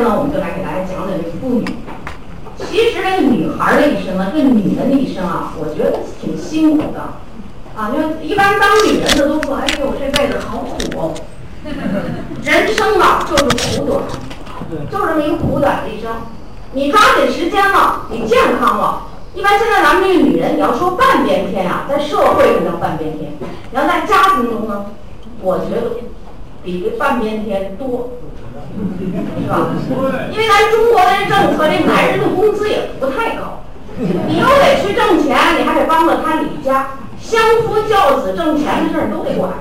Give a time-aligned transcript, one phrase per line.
[0.00, 1.66] 天呢，我们就来给大家讲讲这个妇女。
[2.56, 7.00] 其实这个女孩的一生啊，这女人的一生啊，我觉得挺辛苦的。
[7.76, 11.14] 啊，就一般当女人的都说，哎呦，这辈子好苦哦。
[12.42, 14.02] 人生嘛，就是苦短，
[14.70, 16.10] 就这么一个苦短的一生。
[16.72, 19.02] 你抓紧时间了，你健康了。
[19.34, 23.32] 一般现在咱们这个女人，你要说半边天啊，在社会上叫半边天，
[23.70, 24.86] 你要在家庭中呢，
[25.42, 25.92] 我觉得
[26.62, 28.10] 比这半边天多，
[29.40, 29.70] 是吧？
[30.30, 33.62] 因为咱中国的政策，这男人的工资也不太高，
[33.98, 39.52] 你又得去挣钱，你还得帮着他理家，相夫教子、挣钱的事儿你都得管，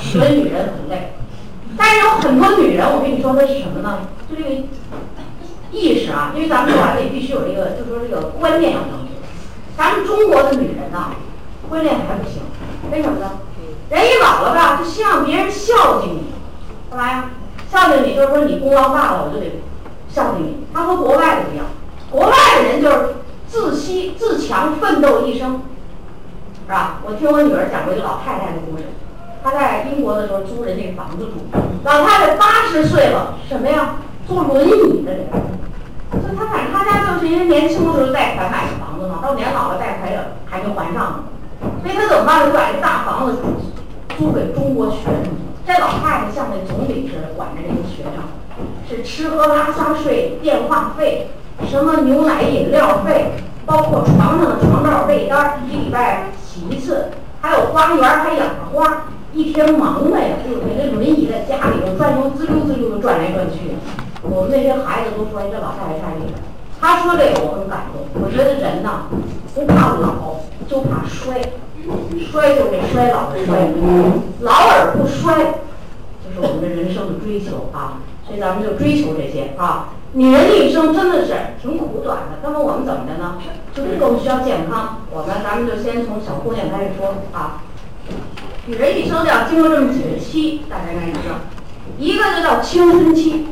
[0.00, 1.12] 所以女人很累。
[1.76, 4.00] 但是有很多女人，我跟你说她是什么呢？
[4.30, 4.50] 就这个。
[5.76, 9.10] 意识啊，因为咱们说完了也必须有这个，就说这个观念要正确。
[9.76, 11.10] 咱们中国的女人呐，
[11.68, 12.40] 观念还不行，
[12.92, 13.32] 为什么呢？
[13.94, 16.24] 人一老了吧，就希望别人孝敬你，
[16.90, 17.30] 干嘛呀？
[17.70, 19.62] 孝敬你就是说你功劳大了，我就得
[20.08, 20.66] 孝敬你。
[20.74, 21.66] 他和国外的不一样，
[22.10, 23.14] 国外的人就是
[23.46, 25.62] 自惜自强，奋斗一生，
[26.66, 26.98] 是吧？
[27.04, 28.82] 我听我女儿讲过一个老太太的故事，
[29.44, 31.46] 她在英国的时候租人家房子住，
[31.84, 33.94] 老太太八十岁了，什么呀？
[34.26, 35.28] 坐轮椅的人。
[36.10, 41.24] 就她反正他家就是因为年轻的时候贷款买的房子嘛，到年老了贷款也还没还上呢，
[41.82, 42.46] 所以他怎么办呢？
[42.46, 43.38] 就把这大房子
[44.18, 45.14] 租给中国学生。
[45.66, 48.22] 这老太太像那总理似的管着这些学生，
[48.88, 51.28] 是吃喝拉撒睡、电话费、
[51.68, 53.32] 什么牛奶饮料费，
[53.64, 57.06] 包括床上的床罩被单，一礼拜洗一次，
[57.40, 63.74] 还有花园还养着花，一天忙的呀，就那个轮椅在家里头转悠，滋溜滋溜的转来转去。
[64.22, 66.40] 我们那些孩子都说：“这老太太太厉害。”
[66.80, 68.04] 他说这个我很感动。
[68.22, 69.08] 我觉得人呐，
[69.54, 71.40] 不怕老，就怕衰。
[72.30, 73.72] 衰就这衰老的衰，
[74.40, 75.36] 老而不衰，
[76.24, 78.00] 就是我们的人生的追求啊。
[78.26, 79.90] 所以咱们就追求这些啊。
[80.12, 82.38] 女人一生真的是挺苦短的。
[82.42, 83.36] 那么我们怎么的呢？
[83.74, 85.00] 就是更需要健康。
[85.10, 87.62] 我们咱们就先从小姑娘开始说啊。
[88.66, 91.34] 女人一生要经过这么几个期，大家应该知道。
[91.98, 93.48] 一个就叫青春期。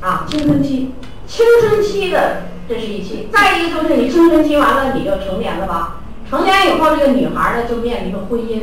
[0.00, 0.92] 啊，青春期，
[1.26, 6.00] 青春期的这是一期，再一个就是你青春期完了，你就成年了吧？
[6.28, 8.62] 成年以后，这个女孩呢就面临着婚姻，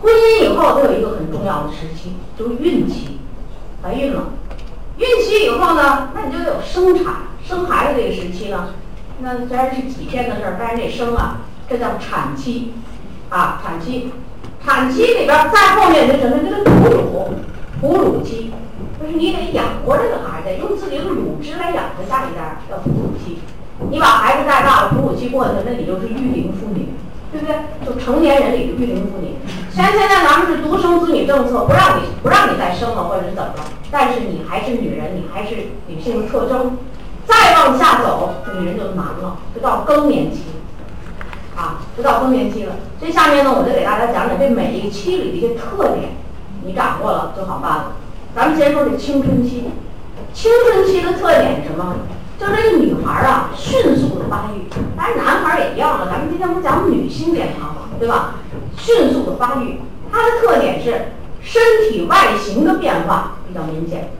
[0.00, 3.18] 婚姻以后，都有一个很重要的时期，就是孕期，
[3.82, 4.28] 怀孕了，
[4.98, 8.74] 孕期以后呢，那你就得有生产、生孩子这个时期呢，
[9.20, 12.72] 那虽然是几天的事儿，但是这生啊，这叫产期，
[13.28, 14.10] 啊，产期，
[14.64, 16.38] 产期里边再后面就什么？
[16.38, 17.34] 就是哺乳，
[17.80, 18.52] 哺乳期。
[19.00, 23.38] 就是你得养活这个孩子，用自己的乳汁来养活下一代，叫哺乳期。
[23.90, 26.88] 你把孩子带大了，哺乳期过去了，那你就是育龄妇女，
[27.32, 27.56] 对不对？
[27.86, 29.34] 就成年人里的育龄妇女。
[29.70, 35.56] 虽然现在咱们是独生子女政策，不让你不让你再生了，或者是怎么了，但是你还是女人，你还是
[35.86, 36.76] 女性的特征。
[37.26, 40.42] 再往下走，女人就难了，就到更年期，
[41.56, 42.74] 啊，就到更年期了。
[43.00, 46.10] 这下面呢，我就给大家讲讲这每一个期里的一些特点，
[46.64, 47.92] 你掌握了就好办了。
[48.36, 49.64] 咱们先说这青春期，
[50.34, 51.96] 青春期的特点是什么？
[52.38, 56.08] 就是这个女孩啊，迅速的发育，当然男孩也一样了。
[56.10, 58.34] 咱们今天不讲女性健康嘛，对吧？
[58.76, 59.80] 迅速的发育，
[60.10, 61.12] 它的特点是
[61.42, 64.10] 身体外形的变化比较明显。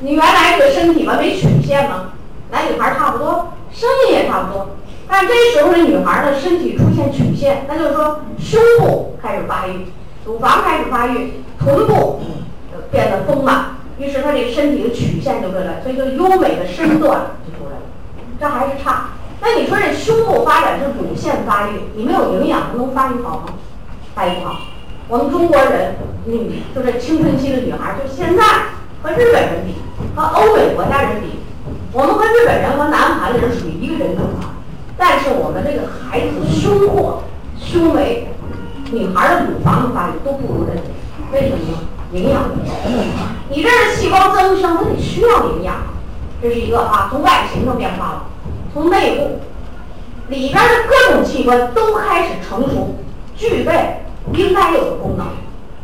[0.00, 2.12] 你原来这个身体吧没曲线吗？
[2.50, 4.76] 男女孩差不多，声音也差不多，
[5.08, 9.86] 但这时候这女孩呢，身体出现曲线，那就是说胸部开始发育，
[10.24, 12.20] 乳房开始发育，臀部。
[12.90, 17.82] 变得丰满，于是他这个身体的曲线就对了，所以就优美的身段就出来了。
[18.40, 19.10] 这还是差。
[19.42, 23.52] 那你说这胸部发展是乳腺发育，你没有营养，它能发育好吗？
[24.14, 24.60] 发育不好。
[25.06, 28.42] 我们中国人女，就这青春期的女孩，就现在
[29.02, 29.74] 和日本人比，
[30.16, 31.38] 和欧美国家人比，
[31.92, 34.56] 我们和日本人和南韩的人属于一个人种啊。
[34.96, 37.24] 但是我们这个孩子胸廓、
[37.58, 38.28] 胸围，
[38.92, 40.76] 女孩的乳房的发育都不如人，
[41.32, 41.78] 为什么呢？
[42.12, 42.42] 营养
[43.48, 45.76] 你这是细胞增生，它得需要营养，
[46.42, 47.08] 这是一个啊。
[47.10, 48.24] 从外形上变化了，
[48.72, 49.40] 从内部
[50.28, 52.96] 里边的各种器官都开始成熟，
[53.36, 54.02] 具备
[54.32, 55.26] 应该有的功能。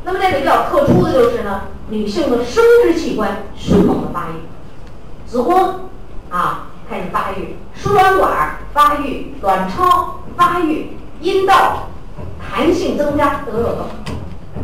[0.05, 5.91] 那么这里比较特殊的就是呢，女性的生殖器官迅猛的发育，子宫
[6.31, 11.89] 啊开始发育，输卵管发育，卵巢发育，阴道
[12.41, 13.87] 弹性增加等等等。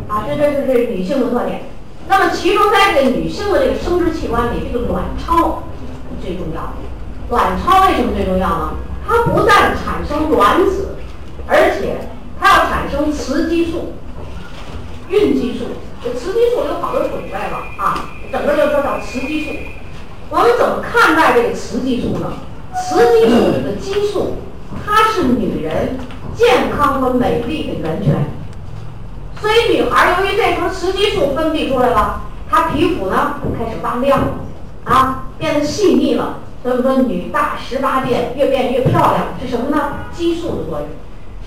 [0.07, 1.61] 啊，这这是这女性的特点。
[2.07, 5.63] 那么，其中在这个女性的这个生殖器官里，这个卵巢
[6.21, 6.73] 最重要。
[7.29, 8.73] 卵巢为什么最重要呢？
[9.07, 10.95] 它不但产生卵子，
[11.47, 12.09] 而且
[12.39, 13.93] 它要产生雌激素、
[15.09, 15.65] 孕激素。
[16.03, 19.51] 这雌激素有好多种类了啊，整个就说叫雌激素。
[20.29, 22.33] 我们怎么看待这个雌激素呢？
[22.73, 24.35] 雌激素这个激素，
[24.85, 25.97] 它是女人
[26.35, 28.15] 健康和美丽的源泉。
[29.43, 34.21] 所以女孩由于这时候雌激素分泌出来了，她皮肤呢开始发亮，
[34.85, 36.37] 啊，变得细腻了。
[36.63, 40.07] 所以说女大十八变，越变越漂亮，是什么呢？
[40.13, 40.87] 激素的作用。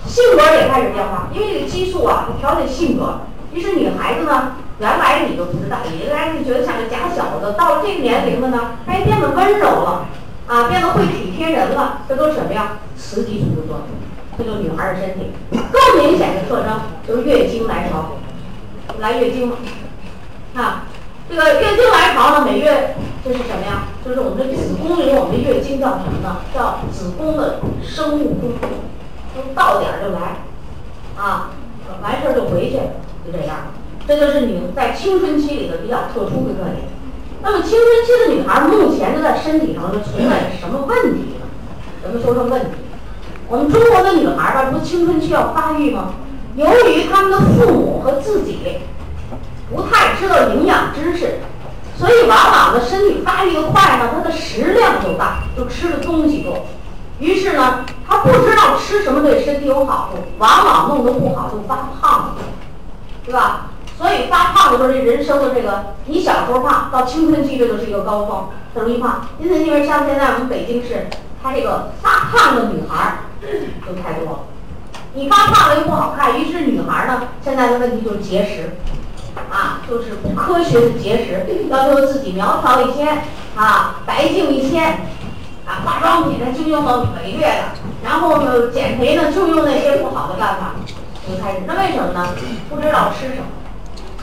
[0.05, 3.21] 性格也开始变化，因为这个激素啊，它调节性格。
[3.51, 10.05] 于是女孩子呢，原来你都不知道，原来你觉得像个假小子，到了这个年龄了呢，哎，变得温柔了，
[10.45, 12.77] 啊，变得会体贴人了，这都是什么呀？
[12.95, 13.96] 雌激素的作用。
[14.37, 18.17] 这就女孩的身体更明显的特征就是月经来潮，
[18.99, 19.57] 来月经了，
[20.53, 20.85] 啊，
[21.29, 22.95] 这个月经来潮呢，每月
[23.25, 23.87] 这是什么呀？
[24.05, 26.37] 就是我们的子宫里，我们的月经叫什么呢？
[26.53, 28.51] 叫子宫的生物钟。
[29.53, 30.41] 到点儿就来，
[31.15, 31.51] 啊，
[32.01, 32.77] 完事儿就回去，
[33.23, 33.69] 就这样。
[34.07, 36.89] 这就是你在青春期里的比较特殊的特点。
[37.43, 41.45] 那么青春期的女孩目前就在身体上就存在什么问题呢？
[42.03, 42.67] 咱们说说问题。
[43.49, 46.09] 我们中国的女孩儿吧，不青春期要发育吗？
[46.55, 48.79] 由于他们的父母和自己
[49.69, 51.39] 不太知道营养知识，
[51.95, 56.65] 所以往往的身体发育的快呢，她的食量就大，就吃的东西多。
[57.19, 62.35] 于是呢，她不知道吃什么对身体有好处，往往弄得不好就发胖了，
[63.25, 63.67] 对吧？
[63.97, 69.21] 所以发胖的时候，这人生的这个，你小时候胖，到青春期这就是一个高峰，容易胖。
[69.39, 71.07] 因此，因为像现在我们北京市，
[71.41, 73.17] 它这个发胖的女孩儿
[73.85, 74.39] 就太多了。
[75.13, 78.77] 你发胖了又不好看，于是女孩儿呢，现在的问题就是节食，
[79.49, 83.07] 啊，就是不科学的节食，要求自己苗条一些，
[83.55, 84.97] 啊，白净一些。
[85.67, 87.63] 啊，化妆品呢就用了美略的，
[88.01, 90.75] 然后呢减肥呢就用那些不好的办法，
[91.27, 91.57] 就开始。
[91.67, 92.25] 那为什么呢？
[92.69, 93.43] 不知道吃什么。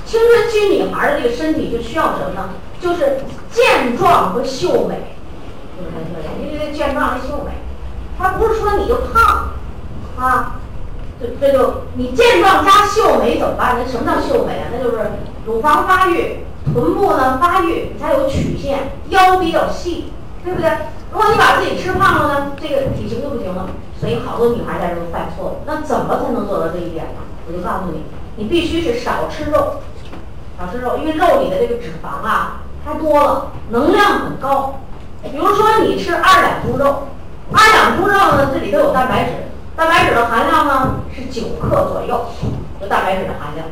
[0.06, 2.48] 青春期女孩的这个身体就需要什么呢？
[2.80, 3.18] 就是
[3.52, 5.13] 健壮和秀美，
[5.76, 6.34] 就是这样。
[6.40, 7.52] 因为这健壮的秀美，
[8.18, 9.50] 它不是说你就胖，
[10.18, 10.56] 啊，
[11.20, 13.76] 这这就你健壮加秀美怎么办？
[13.78, 14.68] 那什么叫秀美啊？
[14.72, 14.98] 那就是
[15.46, 20.12] 乳房发育，臀部呢发育，你才有曲线，腰比较细，
[20.44, 20.70] 对不对？
[21.12, 23.68] 如果你把自己吃胖了呢，这个体型就不行了。
[24.00, 25.56] 所以好多女孩在这都犯错误。
[25.64, 27.20] 那怎么才能做到这一点呢？
[27.46, 28.02] 我就告诉你，
[28.36, 29.76] 你必须是少吃肉，
[30.58, 34.80] 少吃肉，因为肉里的这个脂肪啊太多了，能量很高。
[35.30, 37.08] 比如说你吃二两猪肉，
[37.52, 39.30] 二两猪肉呢，这里头有蛋白质，
[39.74, 42.26] 蛋白质的含量呢是九克左右，
[42.80, 43.66] 就蛋白质的含量。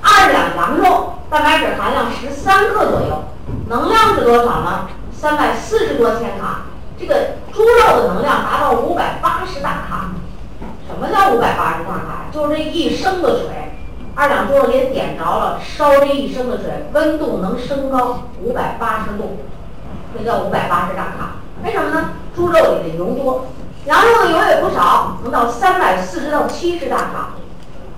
[0.00, 3.24] 二两羊肉，蛋白质含量十三克左右，
[3.68, 4.88] 能量是多少呢？
[5.12, 6.62] 三百四十多千卡。
[6.96, 10.12] 这个猪肉的能量达到五百八十大卡，
[10.86, 12.30] 什么叫五百八十大卡？
[12.32, 13.72] 就是这一升的水，
[14.14, 19.38] 二两猪肉给点着了，烧这一升的水，温度能升高五百八十度，
[20.18, 21.36] 这叫五百八十大卡。
[21.64, 22.10] 为什么呢？
[22.34, 23.46] 猪肉里的油多，
[23.86, 27.34] 羊肉的油也不少，能到三百四十到七十大卡，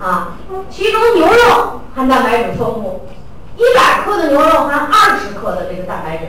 [0.05, 0.37] 啊，
[0.69, 3.07] 其中牛肉含蛋白质丰富，
[3.55, 6.25] 一百克的牛肉含二十克的这个蛋白质。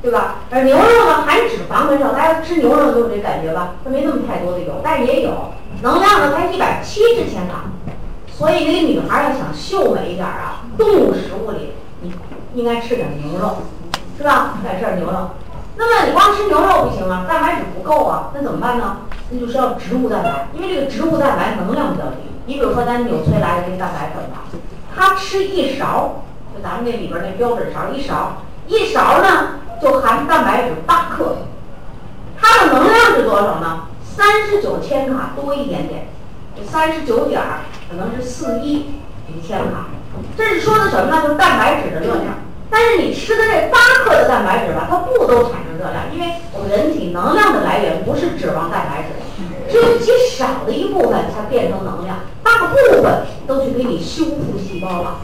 [0.00, 0.36] 对吧？
[0.50, 3.74] 而牛肉呢，含脂肪很少，大家吃牛肉都有这感觉吧？
[3.82, 5.32] 它没那么太多的油，但是也有
[5.82, 7.64] 能量呢，才一百七十千卡。
[8.30, 12.14] 所以这个女孩要想秀美一点啊，动物食物里你
[12.54, 13.56] 应该吃点牛肉，
[14.18, 14.58] 是吧？
[14.64, 15.30] 在这牛肉。
[15.76, 18.98] 那么你光吃牛肉不行啊，蛋白质不够啊，那怎么办呢？
[19.30, 22.28] 那就是要植物蛋白，因为这个植物蛋白能量比较低。
[22.46, 24.44] 你比如说咱纽崔莱的这个蛋白粉吧，
[24.94, 29.54] 它吃一勺，就咱们那里边那标准勺一勺，一勺呢。
[29.80, 31.36] 就含蛋白质八克，
[32.36, 33.82] 它的能量是多少呢？
[34.02, 36.08] 三十九千卡多一点点，
[36.66, 37.40] 三十九点
[37.88, 38.78] 可能是四一
[39.28, 39.86] 一千卡。
[40.36, 41.22] 这是说的什么呢？
[41.22, 42.34] 就是蛋白质的热量。
[42.70, 49.08] 但是你吃的这八克的蛋白质吧，它不都产生热量，因为我们人体能量的来源不是脂肪、蛋白质，
[49.70, 55.16] 只有极少的一部分才变成能量，大部分都去给你修复细胞了，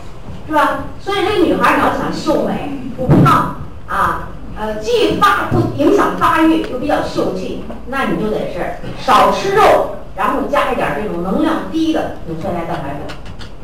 [0.47, 0.85] 是吧？
[1.01, 4.29] 所以这女孩你要想秀美不胖啊。
[4.57, 13.17] 呃，既发不影响发育，又比较秀气，那你就得是少吃肉，然后加一点这种能量低的纽崔莱蛋白粉。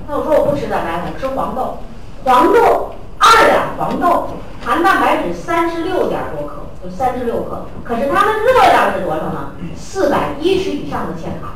[0.09, 1.79] 那我说我不吃蛋白粉，吃黄豆，
[2.25, 4.31] 黄豆二两黄豆
[4.65, 9.53] 含蛋白质三十六点多克，就三十六克，可是它的热量是多少呢？
[9.77, 11.53] 四百一十以上的千卡，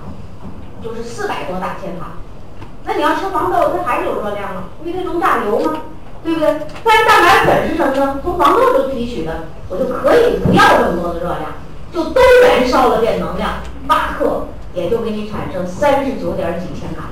[0.82, 2.12] 就是四百多大千卡。
[2.84, 5.80] 那你要吃黄豆，它还是有热量啊，因为它能榨油吗？
[6.22, 6.60] 对不对？
[6.84, 8.20] 但蛋白粉是什么呢？
[8.22, 11.52] 从黄豆中提取的，我就可以不要这么多的热量，
[11.92, 13.54] 就都燃烧了变能量，
[13.86, 17.08] 八克也就给你产生三十九点几千卡。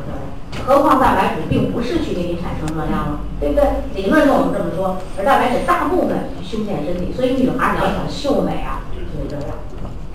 [0.66, 3.64] 何况蛋白质并不是去给你产生热量了，对不对？
[3.95, 9.57] 理论上我们这么说，而蛋白质大部分去修建身体，所以女孩你要想秀美啊，就得这样。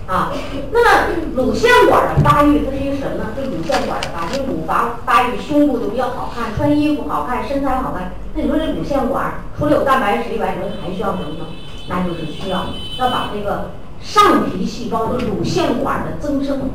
[0.08, 0.32] 啊，
[0.72, 3.26] 那么乳腺管的发育，它是一个什么呢？
[3.36, 8.12] 这乳腺管的发育，乳房发育，胸部就比较好看，穿衣服好看，身材好看。
[8.34, 11.46] 那你说这乳腺管除了有蛋白质以外，你说还需要什么呢？
[11.88, 12.64] 那就是需要
[12.98, 16.70] 要把这个上皮细胞的乳腺管的增生，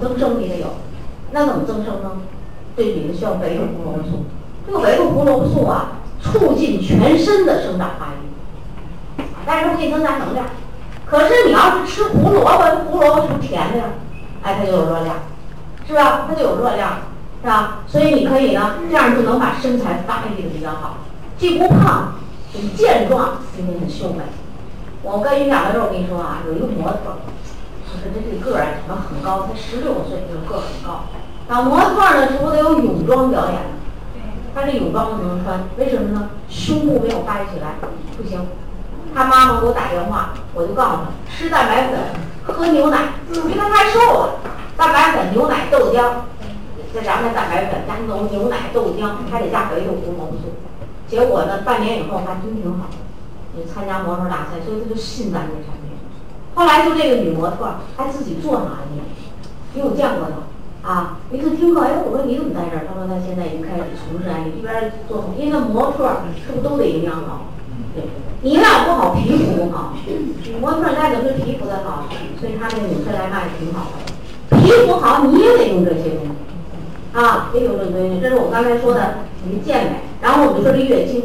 [0.00, 0.68] 增生你得有。
[1.32, 2.12] 那怎么增生呢？
[2.76, 3.66] 这里面需要维生
[4.10, 4.26] 素。
[4.66, 5.06] 这个维生
[5.52, 10.46] 素啊，促进全身的生长发育，但是它不给增加能量。
[11.06, 13.84] 可是你要是吃胡萝卜，胡萝卜是不是甜的呀？
[14.42, 15.16] 哎，它就有热量，
[15.86, 16.26] 是吧？
[16.28, 16.98] 它就有热量，
[17.42, 17.78] 是吧？
[17.86, 20.98] 所以你可以呢，这样就能把身材发育的比较好，
[21.38, 22.14] 既不胖，
[22.52, 24.24] 很健壮，又很秀美。
[25.02, 27.18] 我跟于两个时候，我跟你说啊，有一个模特，
[27.86, 31.04] 就是这这个儿啊长得很高，才十六岁，就个儿很高。
[31.48, 33.70] 啊，模特儿的时候得有泳装表演的，
[34.54, 36.30] 他这泳装不能穿，为什么呢？
[36.48, 37.76] 胸部没有发育起来，
[38.16, 38.44] 不行。
[39.14, 42.00] 他妈妈给我打电话，我就告诉他吃蛋白粉，
[42.42, 44.40] 喝牛奶，因为他太瘦了。
[44.76, 46.26] 蛋白粉、牛奶、豆浆，
[46.92, 50.52] 再加上蛋白粉，加牛牛奶、豆浆，还得加维生素、红素。
[51.06, 52.86] 结果呢，半年以后还真挺好，
[53.56, 55.96] 也参加模特大赛，所以他就信咱这产品。
[56.56, 59.00] 后来就这个女模特还自己做玛丽，
[59.72, 60.42] 你有见过她
[60.86, 61.18] 啊？
[61.32, 62.86] 一次听课，哎，我说你怎么在这儿？
[62.86, 67.50] 他说他现在已经开始从事安利，一边做，因为那模特是不是都得营养好？
[67.94, 68.04] 对。
[68.42, 69.94] 营养不好，皮肤不好。
[70.60, 72.04] 模特带的是皮肤的好，
[72.38, 74.56] 所以他这个女生来卖挺好的。
[74.58, 78.20] 皮肤好，你也得用这些东西啊，得用这些东西。
[78.20, 79.90] 这是我刚才说的一个健美。
[80.22, 81.24] 然后我们说这月经，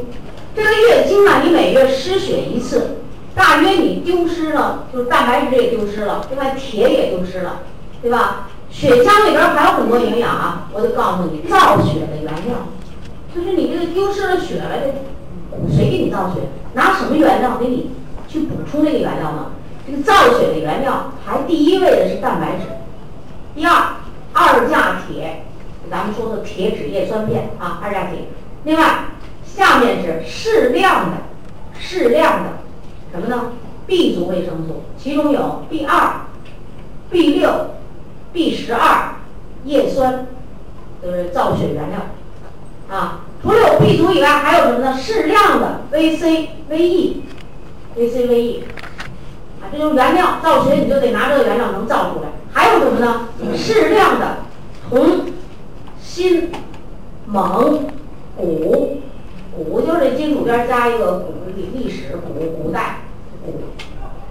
[0.56, 2.98] 这个月经啊，你每月失血一次，
[3.36, 7.60] 大约你丢失了，就是蛋白质也丢失了，另外铁也丢失了，
[8.02, 8.50] 对吧？
[8.72, 12.56] 血浆里边还有很多营养啊，我就告诉你，造血的原料，
[13.36, 14.94] 就是你这个丢失了血了这。
[15.70, 16.40] 谁给你造血？
[16.74, 17.92] 拿什么原料给你
[18.26, 19.48] 去补充这个原料呢？
[19.86, 22.68] 这个造血的原料排第一位的是蛋白质，
[23.54, 23.98] 第二
[24.32, 25.44] 二价铁，
[25.90, 28.20] 咱们说的铁脂叶酸片啊，二价铁。
[28.64, 29.06] 另外
[29.44, 31.18] 下面是适量的
[31.78, 32.50] 适量的
[33.12, 33.52] 什么呢
[33.86, 36.22] ？B 族维生素，其中有 B 二、
[37.10, 37.50] B 六、
[38.34, 39.16] B 十二、
[39.66, 40.28] 叶酸，
[41.02, 42.00] 都是造血原料
[42.90, 43.22] 啊。
[43.44, 44.98] 除了有 B 族以外，还有什么呢？
[44.98, 47.22] 适量的 VC、VE、
[47.98, 48.62] VC、VE，
[49.62, 52.30] 啊，这就是原料造血，你就得拿这个原料能造出来。
[52.54, 53.30] 还有什么呢？
[53.56, 54.38] 适量的
[54.90, 55.26] 铜、
[56.02, 56.50] 锌、
[57.26, 57.80] 锰、钴，
[58.38, 63.02] 钴就是金属边加一个古历历史古古代
[63.44, 63.52] 钴。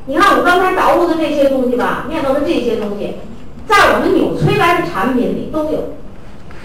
[0.07, 3.17] 你看我刚才捣鼓的这些东西吧，念叨的这些东西，
[3.71, 5.95] 在我们纽崔莱的产品里都有，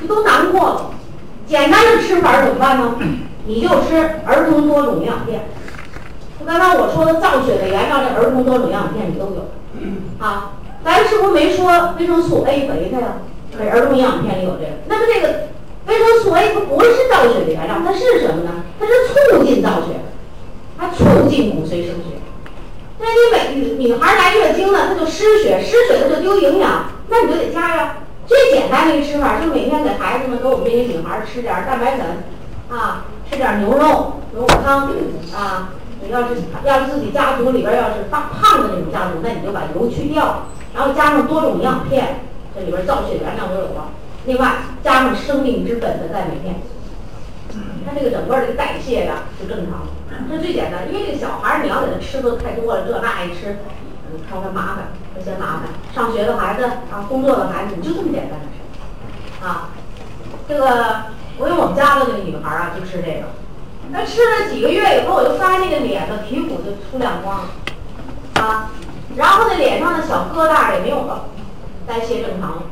[0.01, 0.91] 这都难过了。
[1.45, 2.95] 简单的吃法怎么办呢？
[3.45, 3.95] 你就吃
[4.25, 5.45] 儿童多种营养片。
[6.43, 9.45] 刚才我说的造血的原料，这儿童多种营养片里都有。
[10.17, 13.21] 啊，咱是不是没说维生素 A 和 A 呀？
[13.55, 14.71] 这儿童营养片里有这个。
[14.87, 15.49] 那么这个
[15.85, 18.63] 维生素 A 它不是造血的原料，它是什么呢？
[18.79, 18.91] 它是
[19.37, 20.01] 促进造血，
[20.79, 22.17] 它促进骨髓生血。
[22.99, 27.97] 那你每女女孩来月经了，她就失血，失血她就丢营养，那你就得加呀。
[28.27, 32.05] 最简单的一个吃法，就是每天给孩子们、给我们这些女孩吃点蛋白粉，
[32.75, 34.87] 啊，吃点牛肉、牛肉汤，
[35.35, 35.69] 啊，
[36.01, 42.21] 你要是要是自己家族里边要是发胖的那种家族，那你就把油去掉，然后加上多种营养片，
[42.55, 43.91] 这里边造血原料都有了，
[44.25, 46.55] 另外加上生命之本的钙镁片，
[47.85, 49.87] 他这个整个这个代谢呀就正常，
[50.29, 53.57] 这最简单，因为这个小孩儿你要给他吃的太多了，这那爱吃。
[54.29, 55.63] 看看麻烦，他嫌麻烦。
[55.93, 59.71] 上学的孩子啊，工作的孩子，你就这么简单的事啊。
[60.47, 63.27] 这个，我有我们家的那个女孩儿啊，就吃这个。
[63.89, 68.71] 那吃了几个月以后，我就发现那个脸的皮肤就出亮光了啊。
[69.17, 71.25] 然后那脸上的小疙瘩也没有了，
[71.85, 72.63] 代谢正常了，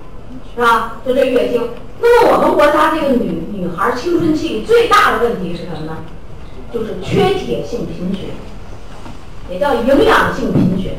[0.55, 0.97] 是吧？
[1.05, 1.69] 就这月经。
[2.05, 5.99] 那么我们国家这个女女孩青春期最大的问题是什么呢？
[6.73, 8.33] 就是缺铁性贫血，
[9.49, 10.97] 也叫营养性贫血。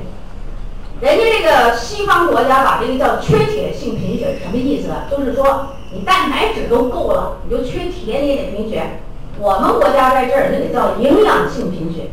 [1.02, 4.88] 人家这个西方国家把这个叫缺铁性贫血什么意思？
[5.10, 9.00] 就是说你蛋白质都够了，你就缺铁你也得贫血。
[9.38, 12.12] 我们国家在这儿就得叫营养性贫血。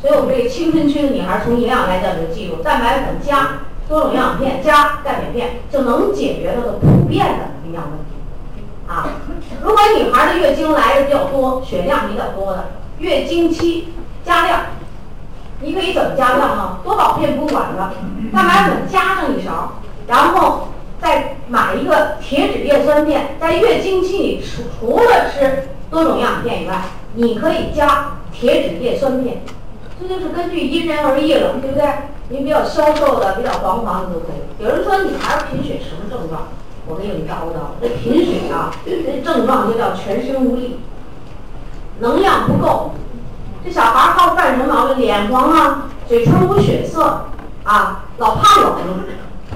[0.00, 8.09] 所以我们这个青春期的女孩从营养来讲就记住，蛋白粉加多种营养片加钙镁片就能解决它的普遍的营养问题。
[8.90, 9.06] 啊，
[9.62, 13.94] 如果女孩的月经来的比较多，血量比较多的，月经期
[14.24, 14.62] 加量。
[15.62, 16.78] 你可以怎么加量呢？
[16.82, 17.94] 多宝片不管了，
[18.32, 19.74] 蛋白粉加上一勺，
[20.08, 20.68] 然后
[21.00, 26.82] 再买一个铁质叶酸片，在月经期里除除了吃多种营养片以外，
[27.14, 29.42] 你可以加铁质叶酸片，
[30.00, 31.88] 这就是根据因人而异了，对不对？
[32.30, 34.64] 你比较消瘦的、比较黄黄的都可以。
[34.64, 36.48] 有人说你还是贫血什么症状？
[36.86, 40.80] 我给你们叨叨，这贫血啊，这症状就叫全身无力，
[42.00, 42.92] 能量不够。
[43.64, 44.98] 这小孩儿好犯什么毛病？
[44.98, 47.26] 脸黄啊，嘴唇无血色
[47.64, 48.74] 啊，老怕冷，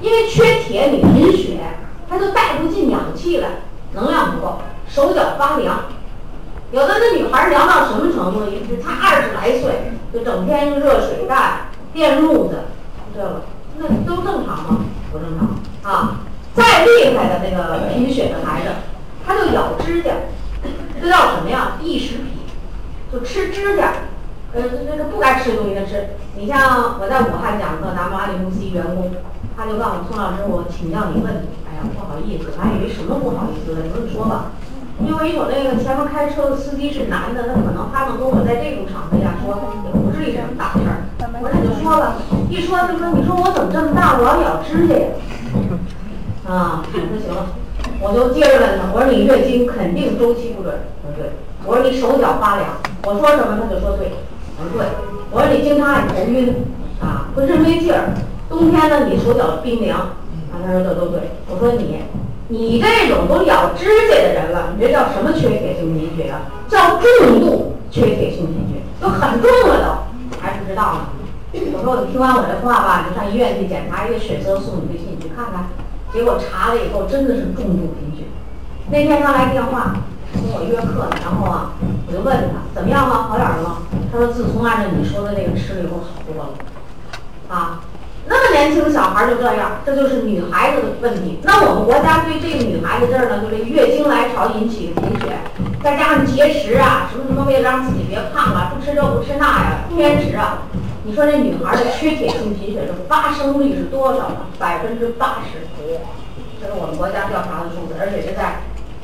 [0.01, 1.59] 因为缺铁，你贫血，
[2.07, 3.49] 他就带不进氧气来，
[3.93, 5.79] 能量不够，手脚发凉。
[6.71, 8.49] 有的那女孩儿凉到什么程度？
[8.49, 12.59] 也是才二十来岁，就整天用热水袋、电褥子，
[13.13, 13.41] 这个
[13.77, 14.79] 那都正常吗？
[15.11, 16.19] 不正常啊！
[16.85, 18.67] 厉害的那个贫血的孩子，
[19.25, 20.11] 他就咬指甲，
[21.01, 21.77] 这叫什么呀？
[21.81, 22.45] 异食癖，
[23.11, 23.93] 就吃指甲，
[24.53, 26.09] 呃，那个不该吃的东西他吃。
[26.37, 29.11] 你像我在武汉讲课，咱们阿里公司员工，
[29.57, 31.47] 他就告诉我宋老师，我请教你问题。
[31.65, 34.51] 哎呀，不好意思，还以为什么不好意思的，你说说吧。
[34.99, 41.03] 因为有那个前面开车的司机是男的，他可能他们跟我在这种场合下说，也不至于什么大事儿。
[41.41, 42.15] 我这就说了，
[42.49, 45.07] 一说就说，你说我怎么这么大，我要咬指甲呀？
[46.47, 47.47] 啊，我说行了，
[47.99, 51.31] 我就接着问他，我说你月经肯定周期不准，他说对。
[51.65, 52.69] 我说你手脚发凉，
[53.03, 54.11] 我说什么他就说对，
[54.57, 54.87] 我说对。
[55.31, 56.53] 我说你经常爱头晕，
[57.01, 58.13] 啊，浑身没劲儿，
[58.47, 61.31] 冬天呢你手脚冰凉，啊，他说这都对。
[61.49, 62.01] 我说你。
[62.47, 66.45] 你这种都咬指甲的人了，你这叫什么缺铁性贫血啊？
[66.69, 70.99] 叫重度缺铁性贫血，都很重了都，还不知道呢。
[71.73, 75.65] 我说你听完我这话吧，你上医院去检查一个血色素，你不信你去看看。
[76.13, 78.25] 结果查了以后，真的是重度贫血。
[78.89, 79.95] 那天他来电话
[80.33, 81.73] 跟我约课呢，然后啊，
[82.07, 83.77] 我就问他怎么样了，好点了吗？
[84.11, 86.49] 他说自从按照你说的那个吃了以后好多了，
[87.49, 87.81] 啊。
[88.27, 91.39] 那么年轻的小孩就这样，这就是女孩子的问题。
[91.43, 95.37] 那我们国家对这个女孩子这儿呢，就是月经来潮引起的贫血，
[95.83, 100.63] 再加上节食啊，什么什么，为了让自己别胖啊，不吃这不吃那呀，偏食啊。
[101.07, 104.37] 你说这女孩的缺铁性贫血的发生率是多少呢？
[104.57, 105.67] 百分之八十，
[106.59, 108.61] 这是我们国家调查的数字，而且是在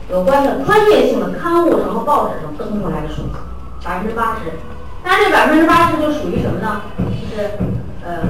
[0.10, 3.38] 有关的专业性的刊物上和报纸上登出来的数字，
[3.86, 4.52] 百分之八十。
[5.04, 6.82] 但这百分之八十就属于什么呢？
[6.98, 7.52] 就是
[8.04, 8.24] 呃。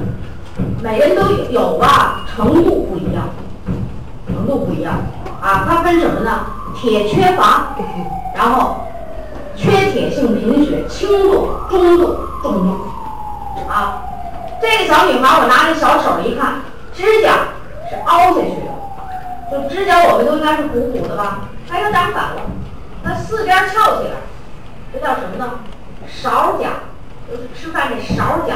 [0.82, 3.30] 每人都有吧，程度不一样，
[4.26, 4.96] 程度不一样
[5.40, 5.64] 啊。
[5.66, 6.44] 它分什么呢？
[6.76, 7.74] 铁缺乏，
[8.36, 8.82] 然后
[9.56, 12.78] 缺铁性贫血，轻度、中度、重度。
[13.68, 14.02] 啊，
[14.60, 16.60] 这个小女孩，我拿着小手一看，
[16.94, 17.48] 指甲
[17.88, 18.70] 是凹下去的，
[19.50, 21.48] 就指甲我们都应该是鼓鼓的吧？
[21.68, 22.42] 它又长反了，
[23.02, 24.16] 那四边翘起来，
[24.92, 25.60] 这叫什么呢？
[26.06, 26.68] 勺甲，
[27.30, 28.54] 就是吃饭这勺甲。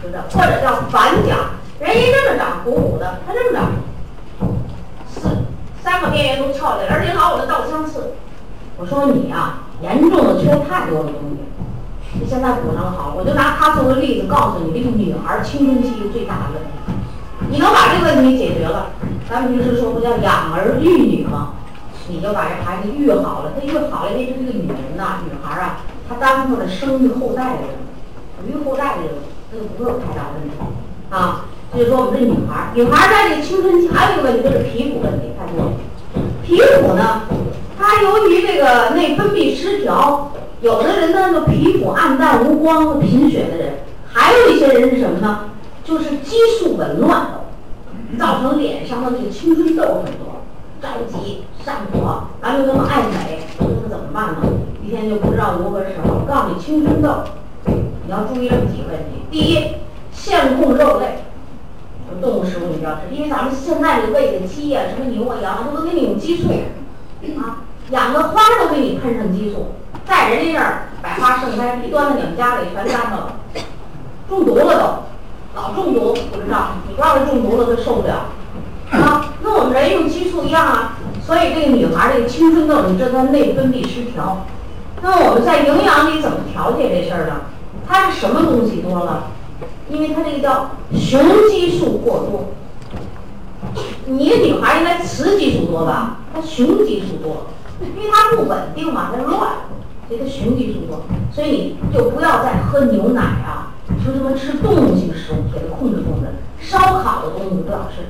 [0.00, 0.08] 或
[0.46, 1.50] 者叫反甲，
[1.80, 3.72] 人一这么长，鼓鼓的，他这么长，
[5.12, 5.28] 四
[5.82, 8.14] 三个边缘都翘起来，而且老有的倒相似。
[8.78, 11.47] 我说你呀，严重的缺太多的东西，
[12.14, 16.70] 你现在补上好，我就拿他做个例子告诉你，这个女孩青春期最大的问题，
[17.50, 18.90] 你能把这个问题解决了，
[19.28, 21.54] 咱们平时说不叫养儿育女吗？
[22.08, 29.12] 你就把这孩子育好了，他育好了，那就这个女人呐，女孩啊，她担负了生育后代的人，育后代的人。
[29.50, 30.54] 这个不会有太大问题
[31.08, 35.72] 啊，所以说我们这女孩，女孩在这个青春期还有一个问题就是皮肤问题太多。
[36.44, 37.22] 皮肤呢，
[37.78, 43.74] 它由于这个内分泌失调，有的人呢就皮肤暗淡无光、贫血的人，
[44.12, 45.50] 还有一些人是什么呢？
[45.84, 47.28] 就是激素紊乱，
[48.18, 50.42] 造成脸上的那个青春痘很多，
[50.82, 54.48] 着急上火，完了又那么爱美，那怎么办呢？
[54.84, 56.14] 一天就不知道如何是好。
[56.14, 57.08] 我告诉你，青春痘。
[57.64, 59.76] 你要注意这么几个问题：第一，
[60.12, 61.24] 限控肉类，
[62.20, 66.48] 动物食物你不要吃，因为咱们现在这喂的鸡呀，什么牛啊、羊，它都给你用激素
[67.38, 69.72] 啊，养的花都给你喷上激素，
[70.08, 73.36] 在人家那儿百花盛开，一端到你们家里全干着了，
[74.26, 75.04] 中毒了
[75.54, 78.14] 都，老中毒不知道，你告诉他中毒了他受不了
[78.90, 79.34] 啊。
[79.42, 84.46] 那我们人用激素一样啊，所以这个女孩这个青春痘，你知道她内分泌失调，
[85.02, 87.42] 那我们在营养里怎么调节这事儿呢？
[87.86, 89.24] 它是什么东西多了？
[89.90, 92.48] 因为它这个叫雄激素过多。
[94.06, 96.16] 你一个女孩应该雌激素多吧？
[96.32, 97.46] 它雄激素多，
[97.80, 99.50] 因为它不稳定嘛，它乱，
[100.08, 101.02] 给它雄激素多。
[101.32, 103.72] 所以你就不要再喝牛奶啊，
[104.04, 106.28] 说什么吃动物性食物，给它控制控制。
[106.60, 108.06] 烧烤的东西不要吃，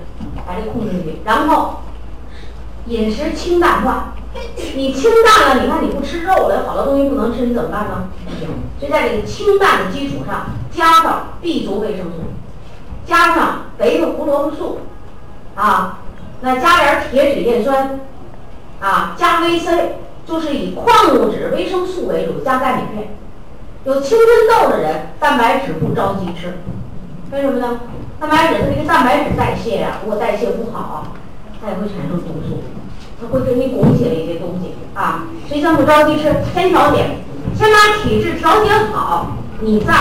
[0.47, 1.11] 把这控制住。
[1.25, 1.81] 然后
[2.87, 4.15] 饮食清淡化。
[4.77, 8.09] 你清淡了，你看你不吃肉了，有好多东西不能吃，你怎么办呢？
[8.25, 8.49] 不行，
[8.81, 12.23] 就在这个清淡的基础上，加上 B 族维生素，
[13.05, 14.81] 加上贝塔胡萝卜素，
[15.57, 15.99] 啊，
[16.43, 17.99] 那加点铁质叶酸，
[18.81, 19.67] 啊，加 VC，
[20.29, 23.17] 就是以矿物质、维生素为主，加钙镁片。
[23.85, 26.59] 有青春痘的人，蛋白质不着急吃，
[27.33, 27.81] 为什么呢？
[28.21, 31.07] 蛋白质它这个蛋白质代谢呀，如果代谢不好，
[31.62, 32.62] 它也会产生毒素，
[33.19, 35.25] 它会给你拱起来一些东西啊。
[35.49, 37.07] 所以先不着急吃，先调节，
[37.55, 39.95] 先把体质调节好，你再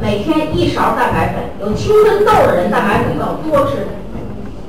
[0.00, 1.42] 每天一勺蛋白粉。
[1.60, 3.88] 有青春痘的人，蛋白粉要多吃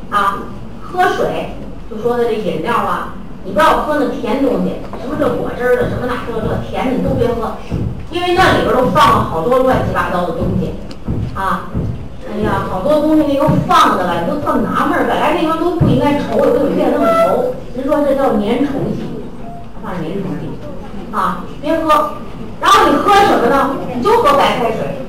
[0.09, 0.43] 啊。
[0.81, 1.53] 喝水，
[1.89, 7.53] 就说的这饮料啊，你不要喝那甜东西，什么这果汁儿的，什么那这这甜的你都别喝。
[8.09, 10.73] 因为那里边都放了好多乱七八糟的东西，
[11.35, 11.69] 啊，
[12.29, 15.05] 哎呀，好多东西那个放的了，你都特纳闷儿。
[15.07, 17.51] 本来那个都不应该稠，怎么变那么稠？
[17.75, 19.03] 人说这叫粘稠剂，
[19.83, 20.47] 放粘稠剂，
[21.11, 22.11] 啊，别喝。
[22.61, 23.75] 然后你喝什么呢？
[23.93, 25.03] 你就喝白开水。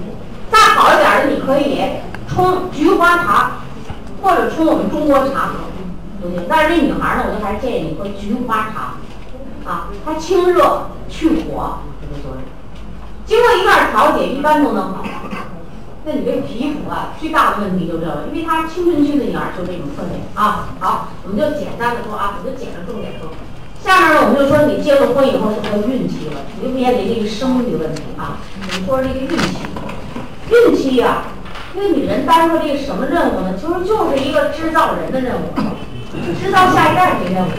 [0.50, 1.78] 再好一点儿的，你可以
[2.26, 3.52] 冲菊花茶，
[4.22, 5.60] 或者冲我们中国茶喝
[6.48, 8.94] 但是这女孩呢，我就还是建议你喝菊花茶，
[9.70, 12.42] 啊，它清热去火这个作用。
[13.26, 15.04] 经过一段调节，一般都能好。
[16.06, 20.68] 那你这个皮肤啊，最大的问题就这个，因为它青春期的女儿就这种特点啊。
[20.78, 23.30] 好，我们就简单的说啊，我就捡着重点说。
[23.80, 26.40] 下面呢，我们就说你结了婚以后是不是孕期了？
[26.60, 28.36] 你就面临这个生育问题啊。
[28.60, 29.64] 我们说这个孕期，
[30.50, 31.24] 孕期呀，
[31.74, 33.54] 这个女人担负这个什么任务呢？
[33.56, 35.56] 其实就是一个制造人的任务，
[36.40, 37.50] 知道下一代的任务，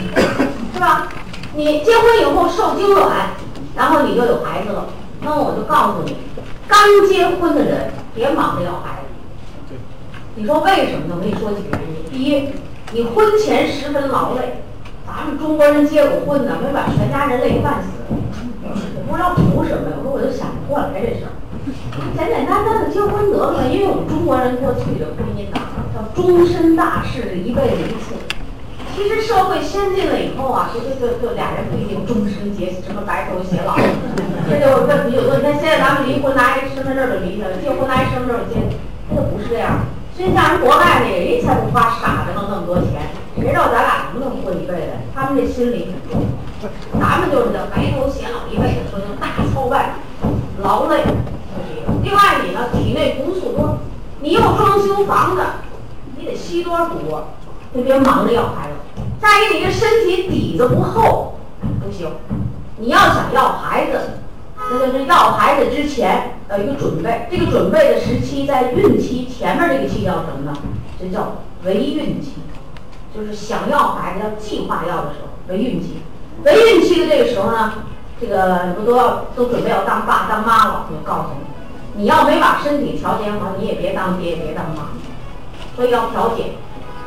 [0.74, 1.08] 是吧？
[1.54, 3.30] 你结婚以后受精卵，
[3.74, 4.86] 然后你就有孩子了。
[5.22, 6.16] 那么我就告诉你，
[6.68, 9.74] 刚结婚的人别忙着要孩子。
[10.34, 11.16] 你说为什么呢？
[11.16, 12.10] 我跟你说几个原因。
[12.10, 12.48] 第一，
[12.92, 14.62] 你婚前十分劳累，
[15.06, 17.88] 咱们中国人结过婚的，没把全家人累半死。
[18.62, 19.96] 我不知道图什么？
[19.96, 21.32] 我说我就想不过来这事儿。
[22.16, 25.60] 简简单单的结婚得了，因为我们中国人过去的婚姻呐，
[25.94, 28.14] 叫终身大事，一辈子一次。
[28.96, 33.76] 其实社会先进了以后啊，就就就就俩人不一定终身结什么白头偕老。
[34.48, 35.36] 这就问题就多。
[35.36, 38.56] 你看现在咱们离婚拿一身份证就离了，结婚拿一身份证结，
[39.10, 39.84] 那不是这样。
[40.16, 44.96] 所以像人国外那人家才不花傻着弄那么多钱，谁知道咱俩能不能过一辈子？
[45.14, 46.24] 他们这心理很重，
[46.98, 50.00] 咱们就是叫白头偕老一辈子，说能大操办，
[50.62, 51.04] 劳累。
[52.02, 53.76] 另外你呢，体内毒素多，
[54.20, 55.42] 你又装修房子，
[56.16, 56.96] 你得吸多少毒？
[57.74, 58.75] 就别忙着要孩子。
[59.20, 61.38] 再一个，你这身体底子不厚，
[61.82, 62.08] 不行。
[62.78, 64.20] 你要想要孩子，
[64.70, 67.28] 那就是要孩子之前有一个准备。
[67.30, 70.56] 这个准备的时期在孕期前面这个期叫什么呢？
[71.00, 72.34] 这叫为孕期，
[73.14, 76.02] 就是想要孩子要计划要的时候，为孕期。
[76.44, 77.72] 为孕期的这个时候呢，
[78.20, 80.86] 这个不都要都准备要当爸当妈了？
[80.90, 81.28] 我告诉
[81.94, 84.90] 你，你要没把身体调节好，你也别当爹，也别当妈。
[85.74, 86.52] 所以要调节，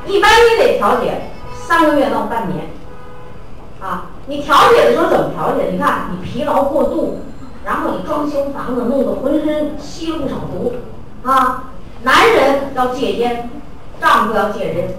[0.07, 1.29] 一般你得调节
[1.69, 2.65] 三个月到半年。
[3.79, 5.69] 啊，你调节的时候怎么调节？
[5.71, 7.19] 你看你疲劳过度，
[7.63, 10.73] 然后你装修房子弄得浑身吸了不少毒，
[11.23, 11.65] 啊，
[12.01, 13.51] 男人要戒烟，
[14.01, 14.97] 丈夫要戒烟，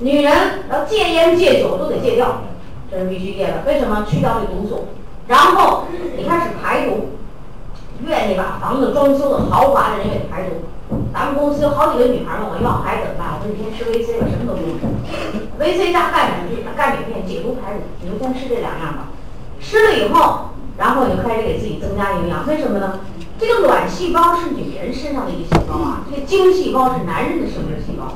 [0.00, 0.34] 女人
[0.68, 2.42] 要戒烟戒酒都得戒掉，
[2.90, 3.62] 这是必须戒的。
[3.64, 4.04] 为什么？
[4.04, 4.88] 去掉这毒素，
[5.28, 5.84] 然后
[6.16, 7.10] 你开始排毒，
[8.04, 10.66] 愿意把房子装修的豪华的人也排毒。
[11.12, 13.36] 咱们公司有好几个女孩问我要孩子怎么办？
[13.36, 14.86] 我说你先吃 VC 吧，什么都不用吃
[15.58, 19.10] ，VC 加钙镁钙镁片解毒排毒，你就先吃这两样吧。
[19.60, 22.46] 吃了以后，然后你就开始给自己增加营养。
[22.46, 23.00] 为什么呢？
[23.38, 28.14] 这个卵细胞是女人身上的一个细胞啊，这个精细胞是男人的生殖细胞。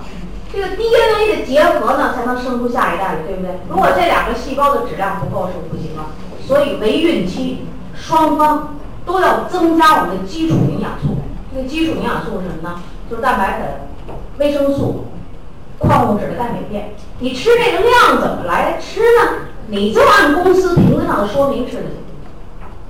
[0.53, 3.61] 这个 DNA 的结合呢，才能生出下一代来，对不对？
[3.69, 6.03] 如果这两个细胞的质量不够是不行的。
[6.47, 11.17] 所以为孕期双方都要增加我们的基础营养素。
[11.55, 12.83] 那基础营养素是什么呢？
[13.11, 15.07] 就是蛋白粉、维生素、
[15.79, 16.95] 矿物质的钙镁片。
[17.19, 19.49] 你吃这个量怎么来吃呢？
[19.67, 21.91] 你就按公司瓶子上的说明吃就行。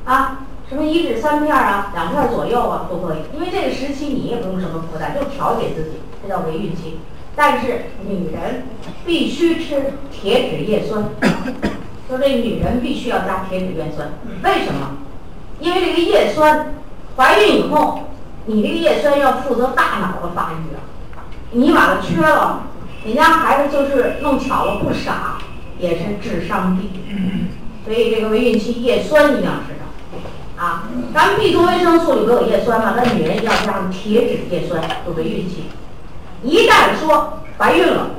[0.04, 3.18] 啊，什么一至三片啊，两片左右啊都可以。
[3.34, 7.00] 因为这个时期你也不用什么负担，就调节自己，这叫为孕期。
[7.34, 8.68] 但是女人
[9.04, 11.04] 必须吃铁质叶酸，
[12.08, 14.12] 说这女人必须要加铁质叶酸。
[14.44, 14.98] 为什么？
[15.58, 16.74] 因为这个叶酸，
[17.16, 18.02] 怀孕以后。
[18.46, 20.82] 你这个叶酸要负责大脑的发育啊，
[21.52, 22.64] 你把它缺了，
[23.04, 25.38] 你家孩子就是弄巧了不傻，
[25.78, 26.90] 也是智商低。
[27.84, 30.88] 所以这个为孕期叶酸一定要吃上啊。
[31.14, 32.94] 咱们 B 族维生素里都有叶酸嘛？
[32.96, 35.66] 那女人要加铁质叶酸，有为孕期。
[36.42, 38.10] 一旦说怀孕了，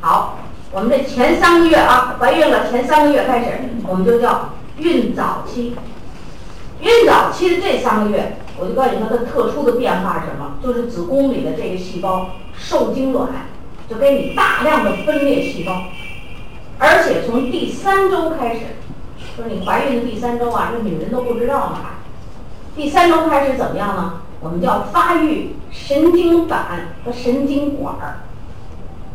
[0.00, 0.40] 好，
[0.72, 5.76] 我们这前三个月啊，怀孕了前三个月开始，我们就叫孕早期。
[6.80, 8.38] 孕早期的这三个月。
[8.58, 10.56] 我就告诉你，它的特殊的变化是什么？
[10.62, 13.28] 就是子宫里的这个细胞受精卵
[13.88, 15.84] 就给你大量的分裂细胞，
[16.78, 18.60] 而且从第三周开始，
[19.36, 21.76] 就是你怀孕的第三周啊，这女人都不知道呢。
[22.74, 24.20] 第三周开始怎么样呢？
[24.40, 28.20] 我们叫发育神经板和神经管儿。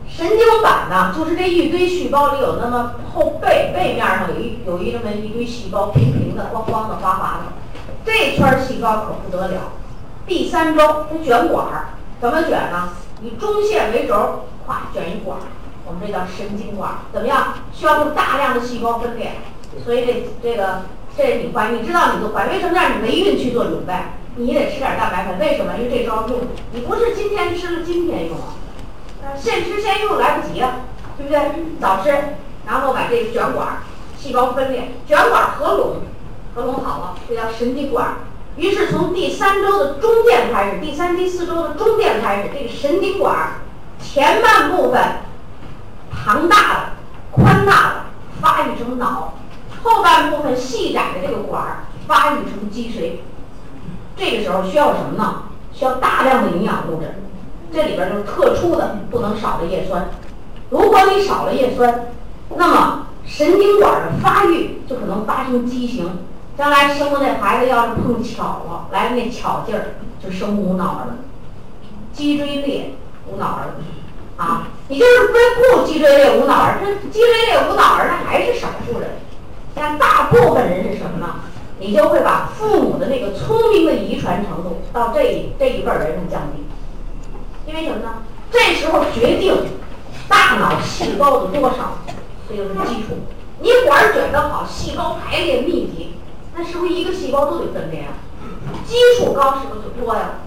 [0.08, 7.54] 神经板呢，就是这一堆细胞里有那么后背背面上有一有一那么一堆细胞，平平的、光光的、滑滑的，
[8.06, 9.74] 这圈细胞可不得了。
[10.28, 12.90] 第三周它卷管儿，怎么卷呢？
[13.22, 15.44] 以中线为轴，咵卷一管儿，
[15.86, 16.96] 我们这叫神经管儿。
[17.14, 17.54] 怎么样？
[17.74, 19.34] 需要用大量的细胞分裂，
[19.84, 20.84] 所以这这个
[21.18, 23.94] 这你怀，你知道你都怀，为什么让你没孕去做准备？
[24.36, 25.74] 你得吃点蛋白粉，为什么？
[25.78, 26.40] 因为这招用，
[26.72, 28.56] 你不是今天吃了今天用啊。
[29.38, 30.72] 现吃现用来不及啊，
[31.18, 31.40] 对不对？
[31.80, 32.10] 早吃，
[32.66, 33.78] 然后把这个卷管儿
[34.18, 35.96] 细胞分裂，卷管儿合拢，
[36.54, 38.16] 合拢好了，这叫神经管。
[38.58, 43.62] 于是从第三周的中间开始，第三、第四周的中间开始，这个神经管
[44.02, 45.02] 前半部分
[46.12, 46.80] 庞大的、
[47.32, 47.96] 宽大的
[48.42, 49.36] 发育成脑，
[49.82, 53.20] 后半部分细窄的这个管儿发育成脊髓。
[54.18, 55.44] 这个时候需要什么呢？
[55.74, 57.16] 需要大量的营养物质。
[57.74, 60.10] 这里边就是特殊的不能少的叶酸，
[60.70, 62.08] 如果你少了叶酸，
[62.58, 66.20] 那么神经管的发育就可能发生畸形，
[66.58, 71.16] 将来生的那孩子要是碰巧了，来了那巧劲儿就生无脑儿了，
[72.14, 72.94] 脊椎裂
[73.28, 73.76] 无脑儿，
[74.38, 79.10] 啊，你就是非不脊椎裂无脑儿，这脊椎裂无脑儿那还是少数人，
[79.74, 81.36] 但大部分人是什么呢？
[81.80, 86.64] 你就会把父母的那个聪明的遗传程度到这这一辈儿人上降低。
[87.66, 88.22] 因为什么呢？
[88.52, 89.56] 这时候决定
[90.28, 91.98] 大脑细胞的多少，
[92.48, 93.18] 这就是基础。
[93.62, 96.14] 你管儿卷得好，细胞排列密集，
[96.56, 98.14] 那是不是一个细胞都得分裂啊？
[98.86, 100.42] 基础高是不是就多呀？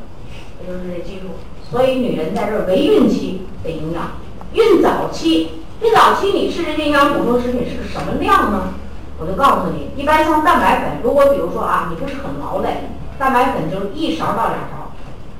[0.60, 1.28] 也就是这基础。
[1.70, 4.12] 所以女人在这儿为孕期得营养，
[4.52, 8.74] 孕早期，孕早期你吃这营养补充食品是个什么量呢？
[9.18, 14.92] 我就告诉你，一般像蛋白粉，如果比如说啊，你不是很劳累，蛋白粉就是一勺到两勺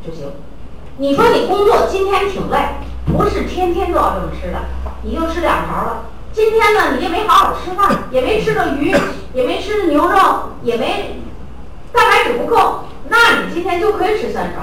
[0.07, 0.27] 就行。
[0.97, 2.59] 你说你工作今天挺累，
[3.07, 4.59] 不是天天都要这么吃的，
[5.03, 6.05] 你就吃两勺了。
[6.35, 8.93] 今天呢，你也没好好吃饭，也没吃着鱼，
[9.33, 10.19] 也没吃牛肉，
[10.65, 11.21] 也没
[11.93, 14.61] 蛋白质不够，那你今天就可以吃三勺。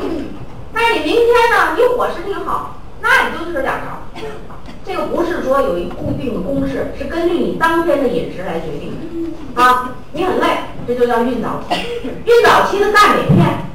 [0.73, 4.01] 但是你明天呢，你伙食挺好，那你就吃两勺。
[4.84, 8.91] 这个不是说有一固定的公式，是根据你当天的饮食来决定
[9.55, 9.62] 的。
[9.62, 10.47] 啊，你很累，
[10.86, 11.79] 这就叫孕早期。
[12.25, 13.65] 孕早期的钙镁片。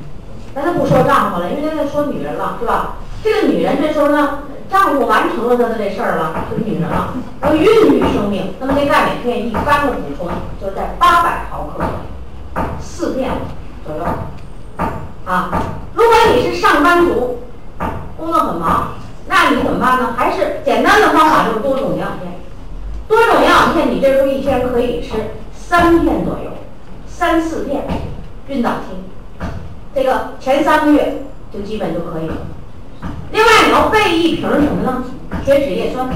[0.54, 2.96] 咱就不说丈夫了，因为现在说女人了，是吧？
[3.22, 10.28] 这个女人这时候呢，丈夫完成了他的这事儿了，是女人了，要孕育生命，那么这钙镁片一般的补充
[10.60, 11.84] 就是在八百毫克，
[12.80, 13.30] 四片
[13.86, 14.04] 左右。
[15.24, 15.50] 啊，
[15.94, 17.40] 如果你是上班族，
[18.16, 18.94] 工作很忙，
[19.28, 20.14] 那你怎么办呢？
[20.16, 22.32] 还是简单的方法就是多种营养片，
[23.08, 26.50] 多种营养片你这时候一天可以吃三片左右，
[27.06, 27.84] 三四片，
[28.48, 29.46] 孕早期。
[29.94, 32.34] 这个前三个月就基本就可以了。
[33.32, 35.04] 另外你要备一瓶什么呢？
[35.44, 36.08] 血脂叶酸，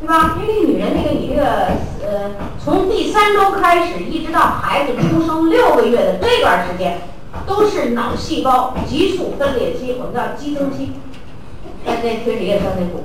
[0.00, 0.38] 对吧？
[0.40, 1.68] 因为女人那个你这个
[2.06, 2.30] 呃，
[2.62, 7.00] 从第三周开始一直到孩子出生六个月的这段时间，
[7.46, 10.92] 都是脑细胞急速分裂期，我们叫激增期。
[11.84, 13.04] 那这铁质叶酸得补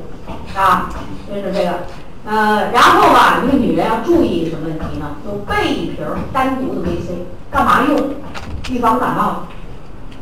[0.56, 0.90] 啊，
[1.28, 1.80] 就是这个。
[2.26, 5.16] 呃，然后吧，一个女人要注意什么问题呢？
[5.26, 8.16] 就备一瓶单独的 VC，干嘛用？
[8.70, 9.44] 预防感冒。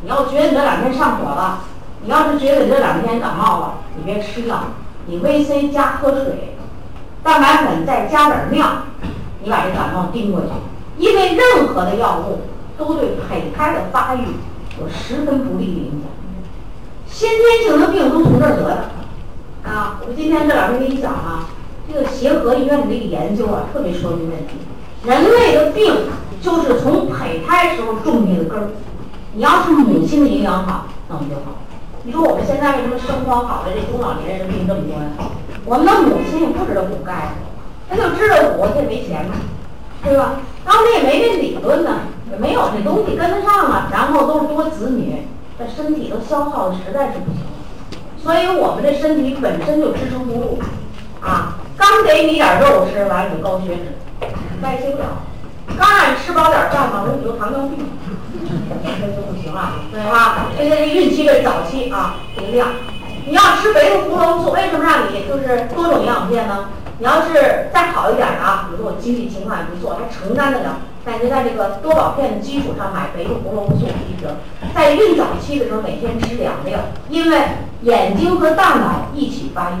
[0.02, 1.64] 你要觉得你这两天上火了，
[2.06, 4.60] 你要是觉得这两天感冒了，你别吃药，
[5.06, 6.54] 你 VC 加喝水，
[7.24, 8.84] 蛋白粉再加点量，
[9.42, 10.46] 你把这感冒盯过去。
[10.98, 12.42] 因为任何的药物
[12.78, 14.20] 都对胚胎的发育
[14.80, 16.08] 有十分不利的影响。
[17.08, 18.90] 先天性的病都从这儿得的
[19.68, 19.98] 啊！
[20.06, 21.48] 我今天这两天给你讲啊，
[21.92, 24.54] 这个协和医院的这个研究啊，特别说明问题。
[25.04, 25.92] 人类的病
[26.40, 28.68] 就是从胚胎时候种下的根儿。
[29.34, 31.65] 你要是母亲的营养好，那我们就好。
[32.06, 35.10] 你说我们现在为什么生活好了这中老年人病这么多呀？
[35.64, 37.34] 我们的母亲也不知道补钙，
[37.90, 39.34] 他就知道补，他也没钱嘛，
[40.04, 40.38] 对吧？
[40.64, 43.88] 当时也没这理论呢，也没有这东西跟得上啊。
[43.90, 45.26] 然后都是多子女，
[45.58, 47.42] 这身体都消耗的实在是不行，
[48.22, 50.60] 所以我们的身体本身就支撑不住
[51.20, 51.58] 啊。
[51.76, 54.28] 刚给你点肉吃，完了你高血脂，
[54.62, 55.26] 代谢不了。
[55.78, 57.86] 刚让你吃饱点饭嘛，你就糖尿病。
[58.98, 60.46] 这就不行了，对吧？
[60.56, 62.68] 这这孕期这早期啊，这个量，
[63.26, 66.68] 你要吃维生素、素，为什么让你就是多种营养片呢？
[66.98, 73.68] 你要是再好一点的啊，比如说我经济情况也不错，还承担得了，那就在这个多宝片的基础上买维生素
[74.08, 74.28] 一瓶，
[74.74, 76.74] 在孕早期的时候每天吃两粒，
[77.10, 77.38] 因为
[77.82, 79.74] 眼睛和大脑一起发育，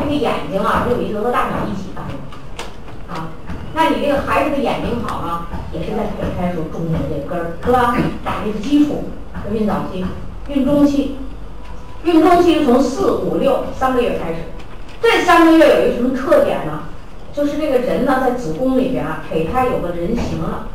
[0.00, 2.31] 这个眼睛啊，就有一个和大脑一起大啊。
[3.74, 7.96] 那你这个孩子的眼睛好啊，也是在胚胎时候种下的这根儿，是吧？
[8.22, 9.04] 打这个基础，
[9.50, 10.04] 孕早期、
[10.48, 11.16] 孕中期，
[12.04, 14.40] 孕中期从四五六三个月开始，
[15.00, 16.82] 这三个月有一个什么特点呢？
[17.32, 20.68] 就是这个人呢，在子宫里边啊，胚胎有个人形了，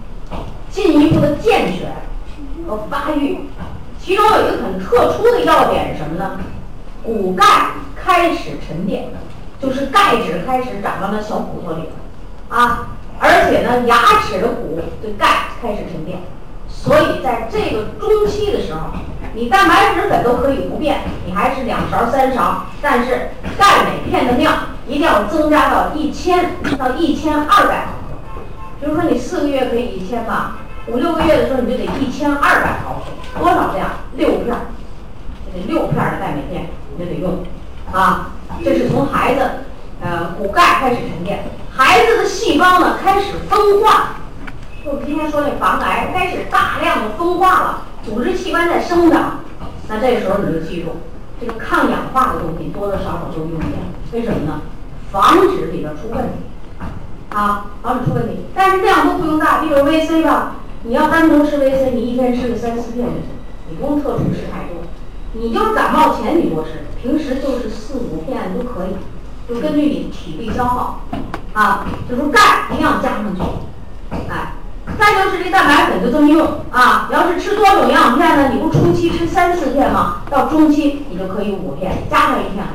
[0.72, 1.92] 进一步的健全
[2.68, 3.42] 和发育。
[4.02, 6.40] 其中有一个很特殊的要点是什么呢？
[7.04, 9.10] 骨钙开始沉淀，
[9.62, 11.90] 就是钙质开始长到那小骨头里了
[12.50, 12.90] 啊。
[13.20, 15.28] 而且呢，牙齿的骨对钙
[15.60, 16.20] 开始沉淀，
[16.70, 18.92] 所以在这个中期的时候，
[19.34, 27.94] 你蛋白质粉都可以不变，你还是两勺三勺，但是钙镁片的量一定要增加到一千到一千二百毫
[28.36, 28.42] 克。
[28.80, 30.58] 比如说你四个月可以一千吧。
[30.86, 33.90] 五六个月的时候，你就得一千二百毫克，多少量？
[34.16, 34.62] 六片儿，
[35.52, 37.44] 这六片的钙镁片你就得用，
[37.92, 38.30] 啊，
[38.64, 39.42] 这是从孩子，
[40.02, 44.18] 呃，骨钙开始沉淀，孩子的细胞呢开始分化，
[44.86, 49.40] 就今天说那防癌开始大量的分化了，组织器官在生长，
[49.88, 50.98] 那这时候你就记住，
[51.42, 53.74] 这个抗氧化的东西多多少少就用点，
[54.14, 54.62] 为什么呢？
[55.12, 56.86] 防止里边出问题，
[57.30, 60.58] 啊，防止出问题，但是量都不用大，比如 VC 吧。
[60.84, 63.24] 你要单独吃维 C，你一天吃个三四片就行，
[63.70, 64.84] 你不用特殊吃太多。
[65.34, 68.96] 你就感冒前你多吃，平时就是四五片都可以，
[69.48, 71.02] 就根据你体力消耗，
[71.54, 73.42] 啊，就是钙一定要加上去，
[74.30, 74.54] 哎，
[75.00, 77.08] 再就是这蛋白粉就这么用啊。
[77.10, 80.24] 你要是吃多种营养片呢，你不初期吃三四片吗？
[80.30, 82.66] 到中期你就可以五片，加上一片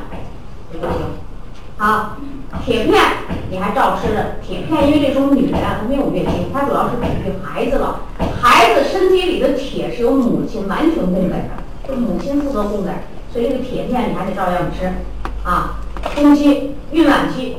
[0.73, 0.99] 就行，
[1.77, 2.17] 啊。
[2.63, 3.01] 铁片
[3.49, 8.01] 你还照吃的，铁片因为这时候女人啊她没有月经，她主要是给育孩子了。
[8.41, 11.35] 孩子身体里的铁是由母亲完全供给的，
[11.87, 12.91] 就母亲负责供给，
[13.31, 14.85] 所以这个铁片你还得照样吃
[15.43, 15.79] 啊。
[16.15, 17.57] 中期、孕晚期，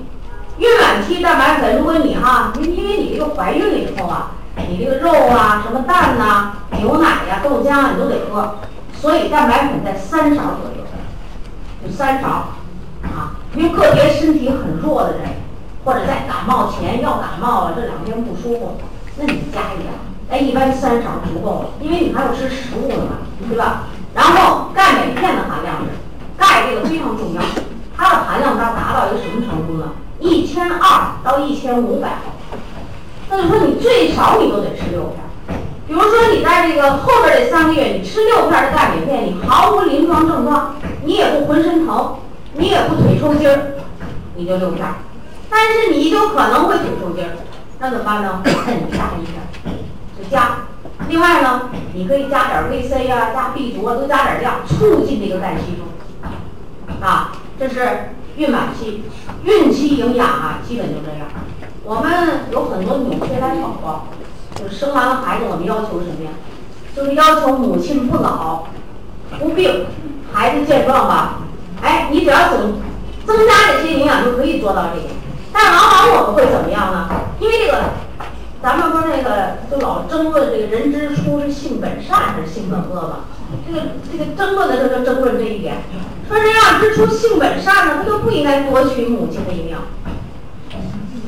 [0.58, 4.32] 孕晚期蛋白粉，如果你哈，因因为你这个怀孕了以后啊，
[4.68, 8.56] 你这个肉啊、什么蛋呐、牛奶呀、豆浆啊你都得喝，
[8.92, 10.84] 所以蛋白粉在三勺左右，
[11.84, 12.28] 就三勺。
[13.02, 15.28] 啊因为个别身体很弱的人，
[15.84, 18.76] 或者在感冒前要感冒了，这两天不舒服，
[19.16, 19.92] 那你加一点，
[20.28, 23.84] 哎，一般三勺足够了，因为你还要吃食物呢嘛，对吧？
[24.12, 25.90] 然后钙镁片的含量是，
[26.36, 27.42] 钙这个非常重要，
[28.04, 29.92] 它的含量达达到一个什么程度呢？
[30.20, 32.18] 一千二到一千五百，
[33.30, 35.24] 那就说你最少你都得吃六片。
[35.88, 42.16] 比如说你在这个后边这三个月，你吃六片的钙镁片，你毫无临床症状，你也不浑身疼。
[42.56, 43.72] 你也不腿抽筋儿，
[44.36, 44.86] 你就六片，
[45.50, 47.30] 但是你就可能会腿抽筋儿，
[47.80, 48.42] 那怎么办呢？
[48.44, 48.52] 你
[48.96, 49.42] 加一片，
[50.16, 50.58] 就加。
[51.08, 51.62] 另外呢，
[51.94, 57.04] 你可以加点 VC 啊，加 B 族啊，都加点量，促进这个钙吸收。
[57.04, 59.04] 啊，这是孕晚期，
[59.44, 61.28] 孕期营养啊，基本就这样。
[61.84, 64.06] 我们有很多纽崔莱宝宝，
[64.54, 66.30] 就是生完了孩子，我们要求什么呀？
[66.96, 68.64] 就是要求母亲不老、
[69.38, 69.86] 不病，
[70.32, 71.40] 孩子健壮吧。
[71.82, 72.80] 哎，你只要增
[73.26, 75.08] 增加这些营养就可以做到这个，
[75.52, 77.08] 但往往我们会怎么样呢？
[77.38, 77.82] 因为这个，
[78.64, 83.24] 咱们说那个就老争论这个人之初是性本善还是性本恶吧？
[83.68, 85.82] 这个这个争论的时候就争论这一点，
[86.26, 86.50] 说人
[86.80, 89.82] 之初性本善呢，他就不应该夺取母亲的营养。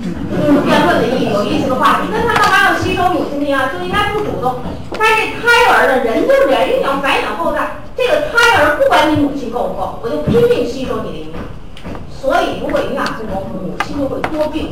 [0.02, 3.68] 这是辩论的意有意思的话题，那他干嘛要吸收母亲的营养？
[3.70, 4.60] 就应该不主动。
[4.98, 7.82] 但是胎儿呢，人就是这样，要繁衍后代。
[7.94, 11.92] 这个胎儿不管你母亲够不够，我就拼命吸收你的营养。
[12.10, 14.70] 所以如果营养不够，母亲就会多病。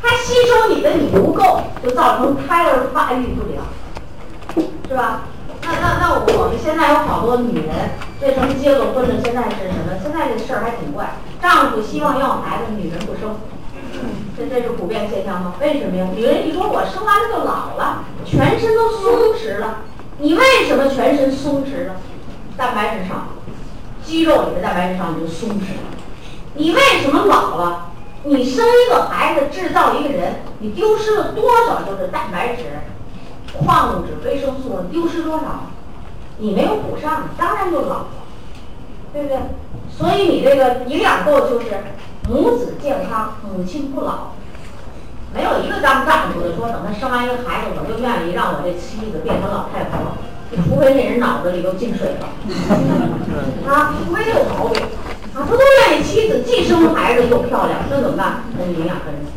[0.00, 3.64] 它吸收你的你不够，就造成胎儿发育不良，
[4.88, 5.22] 是吧？
[5.62, 7.90] 那那那我们现在有好多女人，
[8.22, 9.16] 为什么结了婚了？
[9.22, 9.98] 现在是什么？
[10.02, 13.36] 现在这事儿还挺怪，丈夫希望要孩子，女人不生，
[14.36, 15.54] 这这是普遍现象吗？
[15.60, 16.06] 为什么呀？
[16.14, 19.80] 女人一说我生完了就老了，全身都松弛了。
[20.18, 21.96] 你为什么全身松弛了？
[22.56, 23.28] 蛋白质少，
[24.02, 25.90] 肌肉里的蛋白质少你就松弛了。
[26.54, 27.90] 你为什么老了？
[28.28, 32.64] 你生一个孩子，制造一个人，你丢失了多少就是蛋白质、
[33.54, 34.82] 矿物质、维生素？
[34.92, 35.70] 丢失多少？
[36.36, 38.06] 你没有补上，你当然就老了，
[39.14, 39.38] 对不对？
[39.90, 41.66] 所以你这个营养够，就是
[42.28, 44.32] 母子健康，母亲不老。
[45.34, 50.12] 没有一个当丈夫的说，等他生完一个孩子，我就愿意让我这妻子变成老太婆。
[50.50, 52.28] 除非那人脑子里都进水了，
[53.68, 54.82] 啊，除非有毛病，
[55.38, 58.42] 啊，他都愿意妻子既生孩子又漂亮，那怎么办？
[58.58, 59.30] 那营养跟着。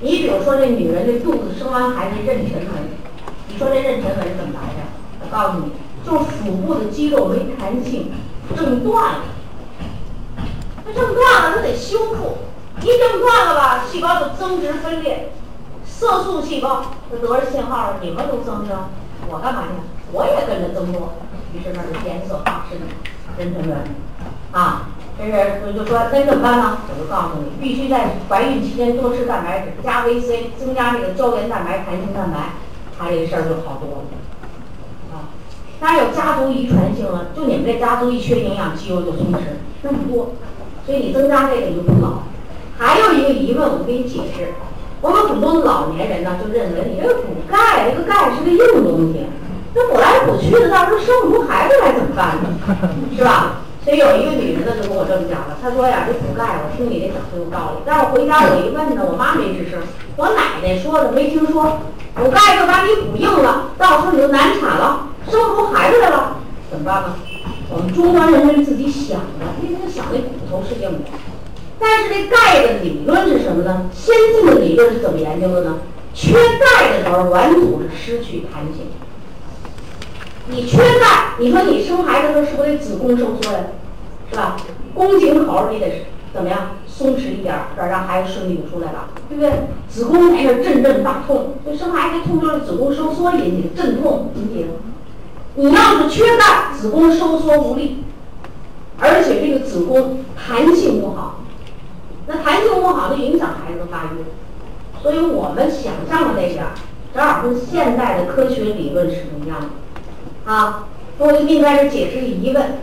[0.00, 2.90] 你比如说这女人这肚子生完孩子妊娠纹，
[3.46, 4.82] 你说这妊娠纹怎么来的？
[5.22, 5.70] 我告诉你，
[6.04, 8.10] 就腹部的肌肉没弹性，
[8.56, 9.20] 挣断了。
[10.84, 12.38] 那挣断了，它得修复。
[12.82, 15.30] 一挣断了吧，细胞就增殖分裂，
[15.84, 18.76] 色素细胞就得着信号了，你们都增生，
[19.30, 19.80] 我干嘛去？
[20.12, 21.12] 我也跟着增多，
[21.54, 22.78] 于是那就颜色发生
[23.38, 23.78] 妊娠纹
[24.50, 24.88] 啊。
[25.18, 25.32] 这是
[25.66, 26.78] 我就说那怎么办呢？
[26.88, 32.52] 我就告诉你，必须在怀孕期间多吃蛋白质，加维 C，增加这个胶原蛋白、弹性蛋白，
[32.98, 35.32] 它这个事儿就好多了啊。
[35.80, 39.38] 当然有家族遗传性了，就你们这家族一缺营养，肌肉就松弛，
[39.82, 40.32] 那么多，
[40.84, 42.22] 所以你增加这个就不老。
[42.78, 44.52] 还有一个疑问，我给你解释。
[45.00, 49.26] 我们很多老年人呢，就认为你这个补钙，这个钙是个硬东西，
[49.72, 52.48] 那补来补去的，到时候生不出孩子来怎么办呢？
[53.16, 53.62] 是吧？
[53.86, 57.86] 所以有一个女人呢，就跟我这么讲了，她说呀，这补钙，我听你这讲很有道理。
[57.86, 59.78] 但是我回家我一问呢，我妈没吱声，
[60.16, 61.78] 我奶奶说的没听说。
[62.16, 67.14] 补钙就把你补硬了，到时候你就难产了，生不出孩子来了，怎么办呢？
[67.70, 71.06] 我们中国人是自己想的，因为他想那骨头是硬的。
[71.78, 73.88] 但是这钙的理论是什么呢？
[73.94, 75.78] 先进的理论是怎么研究的呢？
[76.12, 78.90] 缺钙的时候，软组织失去弹性。
[80.48, 83.58] 你缺钙，你说你生孩子的时候是不是得子宫收缩呀？
[84.30, 84.56] 是吧？
[84.94, 86.76] 宫颈口你得怎么样？
[86.86, 89.52] 松弛一点，这让孩子顺利的出来了，对不对？
[89.88, 94.68] 子宫在那阵阵大痛，所以生孩子痛就是子宫收缩引起的阵痛引起的。
[95.56, 98.04] 你要是缺钙，子宫收缩无力，
[98.98, 101.40] 而且这个子宫弹性不好。
[102.26, 104.24] 那弹性不好就影响孩子的发育，
[105.02, 106.70] 所以我们想象的那点儿，
[107.14, 109.66] 正好跟现代的科学理论是不一样的。
[110.46, 110.86] 啊，
[111.18, 112.78] 我就给你在这解释疑问：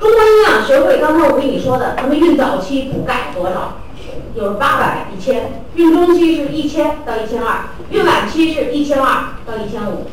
[0.00, 3.78] 中国营养学会刚才我跟你说的，他们孕早期补钙多少？
[4.34, 5.36] 有八百、一千；
[5.76, 10.06] 孕中期是一千到一千二；孕晚期是一千二到一千五，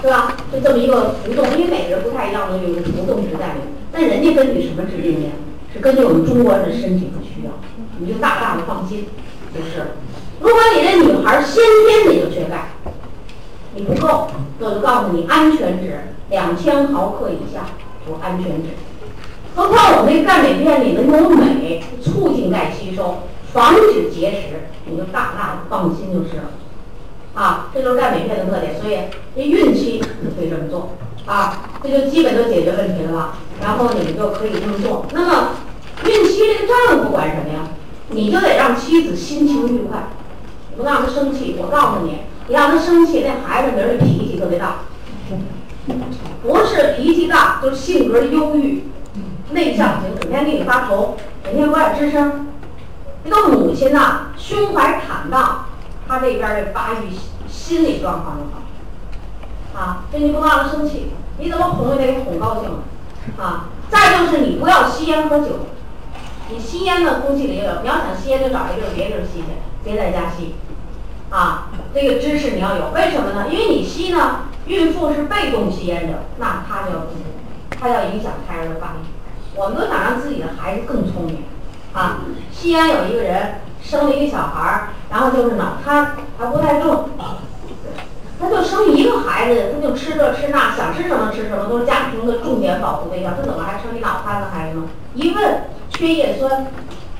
[0.00, 0.36] 是吧？
[0.50, 3.68] 就这么一个浮动，因为每个人不太一样的有个浮动值在里面。
[3.92, 5.28] 那人家根据什么制定的？
[5.72, 7.52] 是根据我们中国人的身体的需要。
[8.00, 9.06] 你就大大的放心，
[9.54, 9.92] 就是。
[10.40, 12.70] 如果你这女孩先天你就缺钙，
[13.78, 14.26] 你不够，
[14.58, 16.00] 我就告诉你安全值
[16.30, 17.66] 两千毫克以下
[18.08, 18.70] 我安全值。
[19.54, 23.18] 何况我们钙镁片里能有镁，促进钙吸收，
[23.52, 26.50] 防止结石，你就大大的放心就是了。
[27.34, 28.98] 啊，这就是钙镁片的特点，所以
[29.36, 30.90] 这孕期就可以这么做
[31.24, 33.38] 啊，这就基本都解决问题了吧？
[33.60, 35.06] 然后你们就可以这么做。
[35.12, 35.50] 那么
[36.04, 37.68] 孕期这个丈夫管什么呀？
[38.10, 40.08] 你就得让妻子心情愉快，
[40.76, 41.54] 不让她生气。
[41.60, 42.18] 我告诉你，
[42.48, 44.76] 你让他生气，那孩子明儿脾气特别大，
[46.42, 48.84] 不是脾气大，就是性格忧郁、
[49.50, 52.48] 内向型，整天给你发愁，整天不爱吱声。
[53.22, 55.66] 这个母亲呐，胸怀坦荡，
[56.08, 57.14] 她这边儿的发育
[57.46, 59.78] 心理状况就好。
[59.78, 62.70] 啊，所以你不能让她生气，你怎么哄也得哄高兴
[63.36, 63.68] 啊。
[63.90, 65.66] 再就是你不要吸烟喝酒。
[66.50, 67.82] 你吸烟呢，空气里也有。
[67.82, 69.46] 你要想吸烟，就找一个别地儿吸去，
[69.84, 70.54] 别在家吸。
[71.30, 72.90] 啊，这个知识你要有。
[72.94, 73.46] 为什么呢？
[73.50, 79.06] 因为你吸呢，孕妇是被动吸烟者，那她就要注意，她要影响胎儿的发育。
[79.54, 81.44] 我们都想让自己的孩子更聪明。
[81.92, 82.20] 啊，
[82.52, 87.08] 西安有一个人生了一个小孩儿，然后就是脑瘫，还不太重，
[88.40, 93.34] 他就生一个孩子，他就吃这吃那，想吃什么吃什么，都是家庭的重点保护对象。
[93.36, 94.84] 他怎么还生一脑瘫的孩子呢？
[95.14, 95.64] 一问。
[95.90, 96.66] 缺叶酸，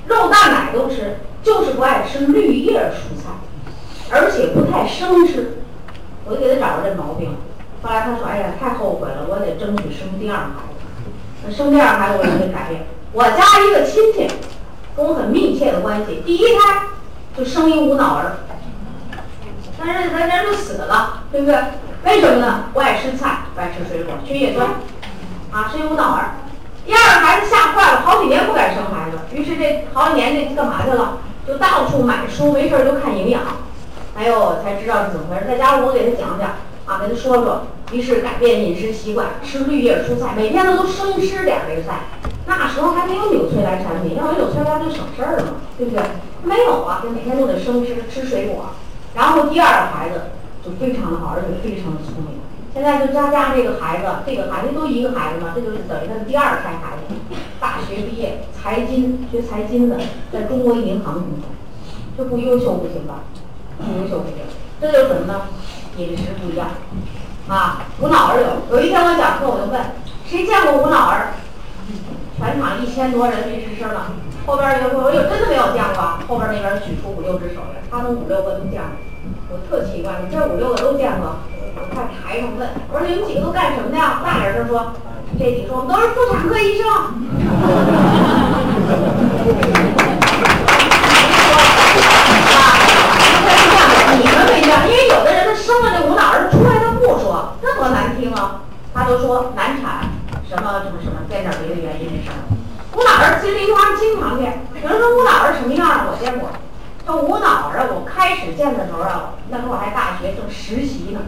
[0.07, 3.31] 肉蛋奶都吃，就是不爱吃绿叶蔬菜，
[4.11, 5.59] 而且不太生吃。
[6.25, 7.37] 我就给他找着这毛病。
[7.83, 11.11] 后来他说：“哎呀，太后悔了，我得争取生第二孩子。
[11.47, 12.85] 那生第二孩子我就得改变。
[13.13, 14.29] 我家一个亲戚
[14.95, 16.83] 跟我很密切的关系，第一胎
[17.37, 18.39] 就生一无脑儿，
[19.79, 21.57] 但是人家就死了，对不对？
[22.05, 22.65] 为什么呢？
[22.75, 24.69] 不爱吃菜，不爱吃水果，缺叶酸，
[25.51, 26.35] 啊，生一无脑儿。”
[26.85, 31.19] 第二个孩子吓坏了，好几年不敢生孩子，于是这好几年这干嘛去了？
[31.47, 33.41] 就到处买书，没事儿就看营养。
[34.19, 35.45] 还有，才知道是怎么回事。
[35.47, 36.51] 再加上我给他讲讲
[36.87, 37.63] 啊，跟他说说。
[37.93, 42.01] 于是改变饮食习惯，吃绿叶蔬菜，每天他都生吃点这个菜。
[42.47, 46.03] 那时候还没有纽崔莱产品，要有纽崔莱就省事儿了嘛，对不对？
[46.43, 48.75] 没有啊，就每天都得生吃吃水果。
[49.15, 52.43] 然后第二个孩子就非常的好，而且非常的聪明。
[52.75, 57.15] 现在就家家这个孩子，这个孩子都一个孩子嘛，这就是等于他的第二胎孩子。
[57.59, 59.97] 大学毕业，财经学财经的，
[60.31, 61.49] 在中国银行工作，
[62.19, 63.25] 这不优秀不行吧？
[63.79, 64.37] 不优秀不行，
[64.81, 65.43] 这就是什么呢？
[65.97, 66.69] 饮食不一样
[67.49, 67.83] 啊！
[67.99, 69.81] 无脑儿有，有一天我讲课，我就问
[70.27, 71.35] 谁见过无脑儿？
[72.39, 74.13] 全场一千多人没吱声了。
[74.47, 78.95] 后边一个说：“我有真的没有见过。”后边那边举出五六只手来，他们五六个都见过。
[79.51, 81.43] 我特奇怪，你这五六个都见过？
[81.75, 84.23] 我在台上问，我说你们几个都干什么的呀？
[84.25, 84.93] 大点声说，
[85.37, 86.87] 这几个说我们都是妇产科医生。
[95.83, 98.63] 那无脑儿出来他不说那多难听啊
[98.95, 100.11] 他都说难产
[100.49, 102.39] 什么什么什么变点别的原因的事儿
[102.95, 106.49] 无脑儿其实花经常变有人说无脑儿什么样儿我见过。
[107.07, 111.21] 说无脑儿啊我开始见的时候啊那时候我还大学正实习呢。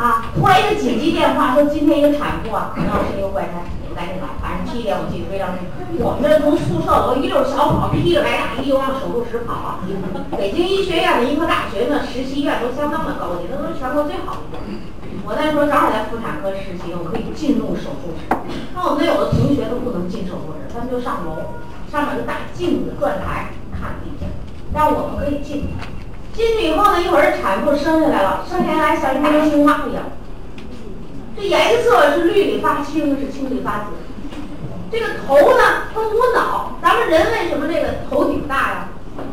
[0.00, 4.32] 啊，突然一个紧急电话说今天一个产妇啊，可能是一个怪胎，你们赶紧来。
[4.40, 5.76] 晚上七点我记得非常清楚。
[6.00, 9.76] 我们这从宿舍楼一溜小跑，披着白大衣就往手术室跑。
[10.40, 14.56] 北京医学院的医科大学呢，实习医院都相当的高级，那都是全国最好的。
[15.28, 18.24] 我那时候正好在妇产科实习，我可以进入手术室。
[18.72, 21.60] 那我们有的同学都不能进手术室，他们就上楼，
[21.92, 24.24] 上面有大镜子、转台看地下，
[24.72, 25.76] 但我们可以进。
[26.40, 30.04] 进去以后呢，一会儿产妇生下来了，生下来像一个青蛙一样。
[31.36, 33.92] 这颜色是绿里发青，是青里发紫。
[34.90, 36.72] 这个头呢，它无脑。
[36.80, 38.88] 咱们人为什么这个头顶大呀？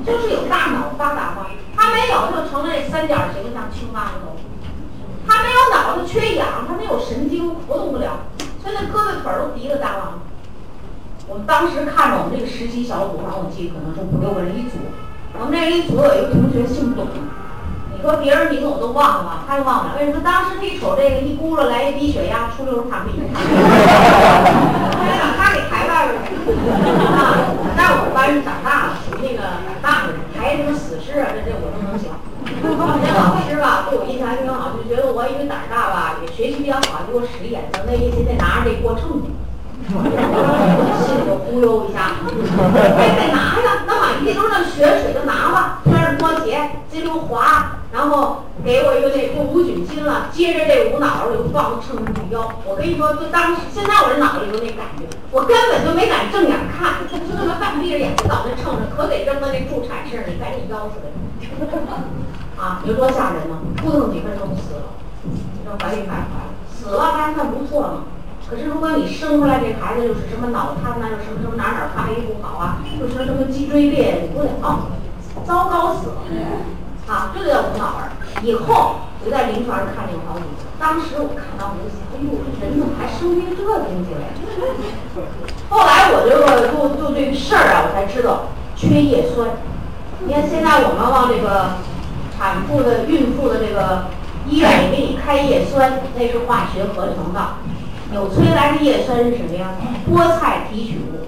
[0.05, 1.47] 就是有大脑发达嘛。
[1.78, 4.36] 它没有，就成了这三角形，像青蛙的头。
[5.26, 8.20] 它没有脑子，缺氧，它没有神经，活动不了，
[8.62, 10.20] 所以那胳膊腿儿都提了大了。
[11.30, 14.78] 我们当时看着我们这个实习小组，我记得可能是五六个人一组。
[15.34, 17.08] 我们那一组有一个同学姓董，
[17.94, 19.96] 你说别人名字我都忘了吧，他忘了。
[20.00, 20.22] 为什么？
[20.24, 23.26] 当时他一瞅这个一咕噜来一低血压，出溜躺地上。
[24.98, 26.34] 他把他给抬外边儿去
[27.14, 27.54] 啊！
[27.78, 31.30] 在我们班长大了，属于那个胆大的人，抬什么死尸啊？
[31.34, 32.10] 这这我都能行。
[32.64, 32.66] 那
[33.14, 39.30] 老师吧，对我印象还挺好，就觉得我因为胆儿大吧，也学习比较好，就给我使眼色，那意思得拿着这锅秤去。
[41.08, 42.12] 心里就忽悠一下，
[42.98, 46.60] 哎，得拿呀，那满地都是那血水，就拿吧，穿上拖鞋，
[46.92, 52.52] 进溜滑，然后给我一个那用无菌巾了，接着这无脑儿就放秤上去腰。
[52.66, 61.08] 我跟你说，就当时现在我这脑子有那感觉，我根本就没敢正眼看，就这么半闭着眼睛到那秤上，可得扔到那助产室里，赶紧腰出来。
[62.60, 63.56] 啊，有多吓人呢？
[63.78, 64.92] 扑腾几分钟死了，
[65.24, 68.04] 你说怀孕还怀了，死了还算不错嘛。
[68.50, 74.88] 可是如果你生出来这孩子又是什么脑瘫呐，又什么什么哪哪发育不好啊，又什么什么脊椎裂，你不了，
[75.45, 76.22] 糟糕死了，
[77.08, 78.16] 啊，这就叫无脑儿。
[78.43, 84.32] 以后我在临床上看见好几个，当时我看到我就想，哎呦，这人怎么还生出这东西来？
[85.70, 86.39] 后来我就
[86.72, 89.50] 就就这个事儿啊，我才知道缺叶酸。
[90.26, 91.76] 你看现在我们往这个
[92.38, 94.06] 产妇的、孕妇的这个
[94.48, 97.60] 医院里给你开叶酸，那是化学合成的。
[98.12, 99.76] 纽崔莱的叶酸是什么呀？
[100.10, 101.28] 菠菜提取物，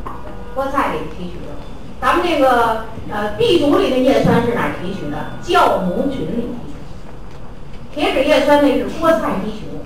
[0.55, 1.51] 菠菜里提取的。
[1.99, 5.31] 咱们这个呃 B 族里的叶酸是哪儿提取的？
[5.43, 7.93] 酵母菌里提取。
[7.93, 9.83] 铁质叶酸那是菠菜提取物，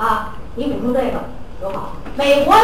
[0.00, 1.24] 啊，你补充这个
[1.58, 1.96] 多好。
[2.16, 2.54] 美国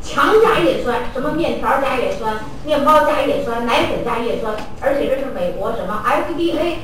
[0.00, 6.76] 强加叶酸，什么面条加叶酸，面包加叶酸，奶粉加叶酸，而且这是美国什么 FDA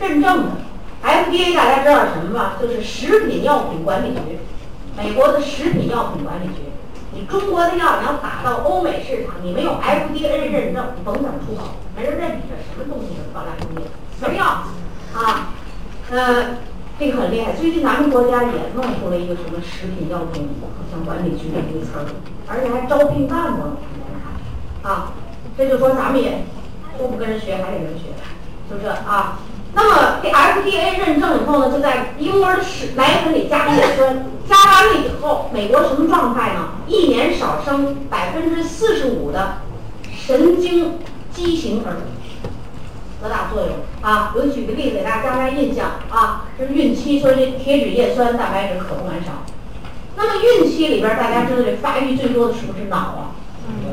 [0.00, 0.50] 认证的。
[1.02, 2.54] FDA 大家知道什么吧？
[2.60, 4.38] 就是食品药品管理局。
[4.98, 6.62] 美国的食品药品管理局，
[7.14, 13.88] 你中国的药你要打到欧美市场，你没有 FDA 认证，你甭想出口，没人认你这什么东西，高粱东西，
[14.26, 14.44] 没药
[15.14, 15.54] 啊。
[16.10, 16.56] 呃，
[16.98, 17.52] 这个很厉害。
[17.52, 22.04] 最近咱们国家也弄出了一个什么食品药品好像管理局的一个词儿，
[22.48, 23.76] 而且还招聘干部了。
[24.82, 25.12] 啊，
[25.56, 26.44] 这就说咱们也
[26.98, 28.08] 都不跟人学，还得人学，
[28.68, 29.38] 是不是啊？
[29.78, 36.70] 那么这 FDA 认证以后呢，就在婴儿食奶粉里加叶酸，加完了以后，美国什么状态呢？
[36.88, 39.58] 一年少生百分之四十五的
[40.10, 40.98] 神经
[41.32, 42.50] 畸形儿童，
[43.20, 44.34] 多大作用啊？
[44.34, 49.46] 我举个例子给大家加加印象啊，这是孕期，所以这铁质叶酸、蛋白质可不能少。
[50.16, 53.30] 那么孕期里边，大家知道这发育最多的是不是脑啊？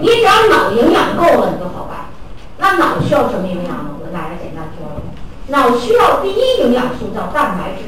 [0.01, 2.09] 你只要脑营养够了，你就好办。
[2.57, 3.91] 那脑需要什么营养呢？
[3.99, 5.14] 我给大家简单说说。
[5.47, 7.83] 脑需要第一营养素叫蛋白质，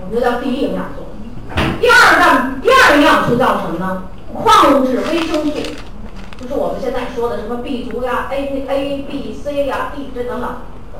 [0.00, 1.04] 我们就叫第一营养素。
[1.80, 4.04] 第二蛋第二营养素叫什么呢？
[4.32, 5.52] 矿物质、维生素，
[6.40, 10.50] 就是我们现在说的什么 B 族呀、A A B C 呀、D 这等等，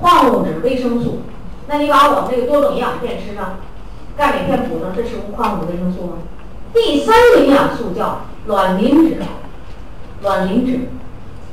[0.01, 1.23] 矿物质、维生素。
[1.67, 3.57] 那你把我们这个多种营养片吃上，
[4.17, 6.19] 钙镁片补上，这是不矿物质、维生素吗？
[6.75, 9.17] 第三个营养素叫卵磷脂，
[10.23, 10.81] 卵磷脂，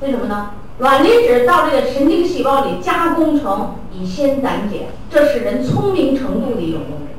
[0.01, 0.51] 为什么呢？
[0.81, 4.79] 卵磷脂到这个神经细胞里加工成乙酰胆碱，
[5.11, 7.13] 这是人聪明程度的一种东西，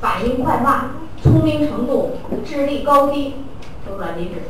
[0.00, 0.90] 反应快慢、
[1.22, 3.34] 聪明程度、智力高低，
[3.88, 4.42] 有卵磷脂。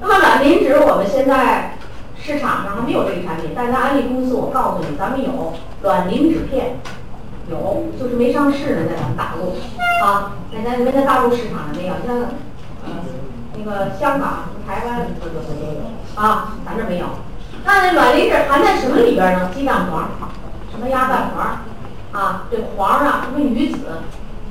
[0.00, 1.76] 那么卵磷脂我们现在
[2.16, 6.76] 市场上还没有这个产品，但是安利公司我告诉你，咱们有卵磷脂片，
[7.50, 9.56] 有就是没上市呢，在咱们大陆
[10.06, 12.16] 啊，在咱没在大陆市场上没有，像
[12.84, 13.02] 呃
[13.58, 17.06] 那个香港、台湾这个都有啊，咱这没有。
[17.64, 19.50] 那这卵磷脂含在什么里边呢？
[19.54, 20.10] 鸡蛋黄，
[20.70, 21.60] 什么鸭蛋黄，
[22.12, 23.78] 啊，这黄啊，什么鱼子，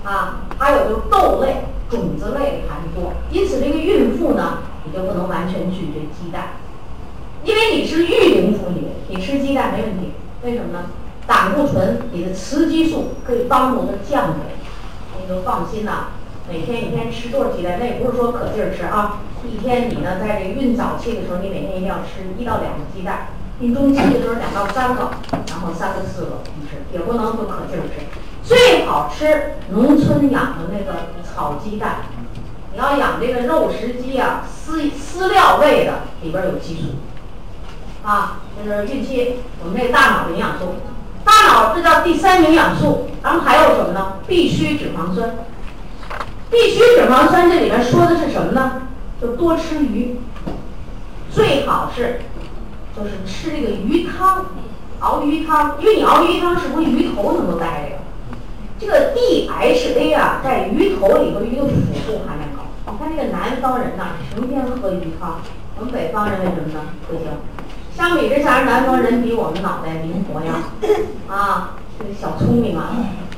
[0.05, 3.13] 啊，还有就是豆类、种子类含多。
[3.31, 6.53] 因此，这个孕妇呢，你就不能完全拒绝鸡蛋，
[7.43, 10.13] 因为你是育龄妇女，你吃鸡蛋没问题。
[10.43, 10.85] 为什么呢？
[11.27, 16.07] 胆固醇，你的雌激素可以帮助它降下来，你就放心呐。
[16.49, 17.77] 每天一天吃多少鸡蛋？
[17.79, 19.19] 那也不是说可劲儿吃啊。
[19.43, 23.27] 一天你呢，在这孕早期的时候，你每天一定要吃一到两个鸡蛋；
[23.59, 25.11] 孕中期的时候两到三个，
[25.49, 28.05] 然后三个四个你吃，也不能说可劲儿吃。
[28.43, 32.01] 最好吃农村养的那个草鸡蛋。
[32.73, 40.75] 你要养这个肉食鸡啊，饲饲料喂的里边有激素啊，就是孕期我们这大脑的营养素。
[41.25, 44.13] 大脑这叫第三营养素，然后还有什么呢？
[44.25, 45.35] 必需脂肪酸。
[46.49, 48.83] 必需脂肪酸这里面说的是什么呢？
[49.21, 50.15] 就多吃鱼，
[51.29, 52.21] 最好是
[52.97, 54.47] 就是吃这个鱼汤，
[54.99, 58.01] 熬鱼汤，因为你熬鱼汤是不是鱼头能够带这个？
[58.79, 61.69] 这个 DHA 啊，在鱼头里头鱼的辅
[62.07, 62.63] 助含量高。
[62.91, 65.39] 你看这个南方人呐，成天喝鱼汤，
[65.77, 66.79] 我们北方人为什么呢？
[67.07, 67.27] 不行。
[67.95, 70.63] 相比之下，南方人比我们脑袋灵活呀，
[71.29, 72.89] 啊，这个小聪明啊，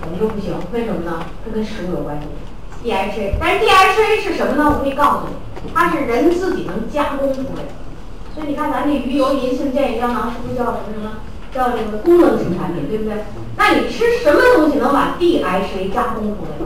[0.05, 0.53] 我们就不行。
[0.71, 1.25] 为什么呢？
[1.43, 2.27] 这跟食物有关系。
[2.83, 4.75] DHA，但是 DHA 是什么呢？
[4.77, 7.69] 我可以告诉你，它是人自己能加工出来的。
[8.35, 11.11] 所以你看，咱这鱼油、银杏、健益胶囊是不是叫什么什么？
[11.53, 13.25] 叫这个功能性产品，对不对？
[13.55, 16.57] 那你吃什么东西能把 DHA 加工出来？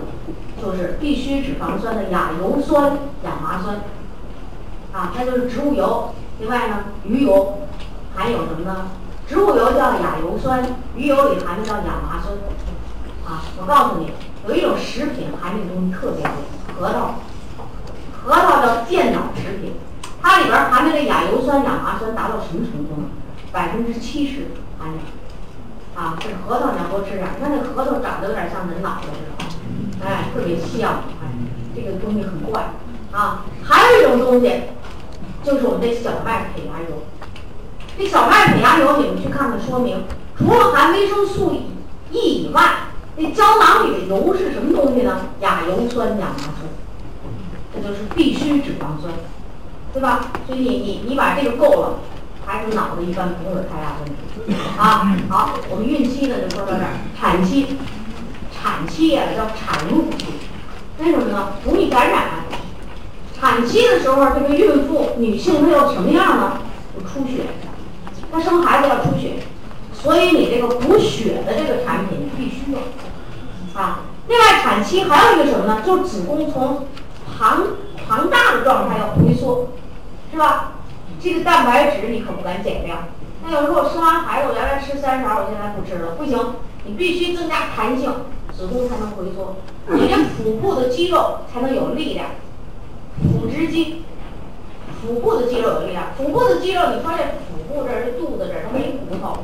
[0.60, 3.82] 就是必需脂肪酸的亚油酸亚麻酸，
[4.94, 6.16] 啊，那就是植物油。
[6.40, 7.60] 另外呢，鱼油
[8.16, 8.88] 含有什么呢？
[9.28, 10.66] 植物油叫亚油酸，
[10.96, 12.36] 鱼油里含的叫亚麻酸。
[13.26, 14.12] 啊，我告诉你。
[14.48, 16.32] 有一种食品含这个东西特别多，
[16.80, 17.16] 核桃，
[18.24, 19.74] 核桃叫健脑食品，
[20.22, 23.10] 它里边含的这亚油酸、亚麻酸达到什么程度呢？
[23.52, 24.48] 百分之七十
[24.80, 25.00] 含量。
[25.96, 31.28] 啊，这核桃你要多吃点，你看那核桃长得有点像人脑袋似的，哎，特别像，哎，
[31.76, 32.72] 这个东西很怪。
[33.12, 34.62] 啊，还有一种东西，
[35.44, 37.04] 就是我们这小麦胚芽油。
[37.98, 40.06] 这小麦胚芽油，你们去看看说明，
[40.38, 41.52] 除了含维生素
[42.12, 42.87] E 以外。
[43.20, 45.30] 那胶囊里的油是什么东西呢？
[45.42, 46.70] 亚油酸、亚麻酸，
[47.74, 49.12] 这就是必需脂肪酸，
[49.92, 50.32] 对吧？
[50.46, 52.00] 所以你你你把这个够了，
[52.46, 55.18] 孩子脑子一般不会有太大问题啊。
[55.30, 57.78] 好，我们孕期呢就说到这儿，产期，
[58.54, 60.26] 产期呀叫产褥期，
[61.00, 61.54] 为什么呢？
[61.66, 62.24] 容易感染。
[63.40, 66.60] 产期的时候，这个孕妇女性她要什么样呢？
[66.96, 67.46] 就出血，
[68.32, 69.40] 她生孩子要出血。
[69.94, 72.80] 所以你这个补血的这个产品必须要
[73.78, 74.02] 啊。
[74.28, 75.82] 另外，产期还有一个什么呢？
[75.86, 76.88] 就是子宫从
[77.38, 77.64] 庞
[78.08, 79.70] 庞大的状态要回缩，
[80.32, 80.74] 是吧？
[81.22, 83.08] 这个蛋白质你可不敢减量。
[83.44, 86.56] 那有时候我生完孩子，我原来吃三勺，我现在不吃了，不行，
[86.86, 88.12] 你必须增加弹性，
[88.52, 89.56] 子宫才能回缩，
[89.88, 92.28] 你这腹部的肌肉才能有力量。
[93.24, 94.04] 腹直肌，
[95.02, 96.08] 腹部的肌肉有力量。
[96.18, 99.38] 腹部的肌肉，你发现腹部这儿、这肚子这儿，它没骨头。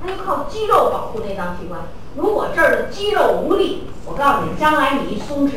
[0.00, 1.80] 它就靠肌肉保护内脏器官。
[2.16, 5.52] 如果这儿的肌肉无力，我告诉你，将来你一松弛，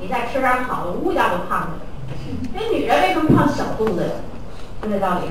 [0.00, 1.70] 你再吃点好的，物价都胖了。
[2.56, 4.10] 这女人为什么胖小肚子呀？
[4.82, 5.30] 就这道理，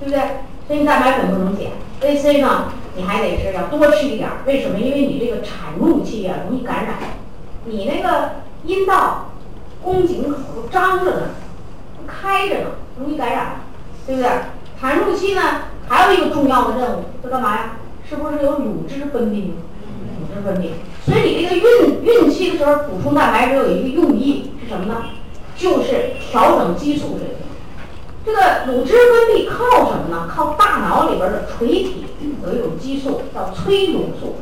[0.00, 0.20] 对不对？
[0.66, 4.28] 所以蛋白粉不能减，A C 呢，你还得是要多吃一点。
[4.46, 4.78] 为什么？
[4.78, 6.94] 因为你这个产褥期啊，容易感染。
[7.64, 8.32] 你那个
[8.64, 9.30] 阴道、
[9.82, 11.22] 宫颈口都张着呢，
[12.06, 12.66] 开着呢，
[12.98, 13.60] 容易感染，
[14.06, 14.30] 对不对？
[14.80, 15.42] 产褥期呢，
[15.88, 17.76] 还有一个重要的任务，是干嘛呀？
[18.08, 19.50] 是不是有乳汁分泌？
[20.18, 20.70] 乳汁分泌，
[21.04, 25.04] 所以你这个孕孕期的时候补充蛋白质有一个用意是什么呢？
[25.56, 27.36] 就是调整激素水平。
[28.24, 30.28] 这个乳汁分泌靠什么呢？
[30.34, 32.06] 靠大脑里边的垂体
[32.46, 34.36] 有一种激素叫催乳素。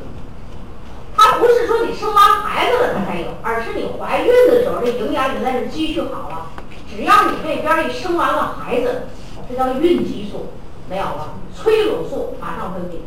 [1.17, 6.51] 它不是说你生完孩子了它才有，而是你怀孕的时候这营养已经在这积蓄好了。
[6.89, 9.03] 只要你这边一生完了孩子，
[9.49, 10.47] 这叫孕激素
[10.89, 13.01] 没有了，催乳素马上分泌。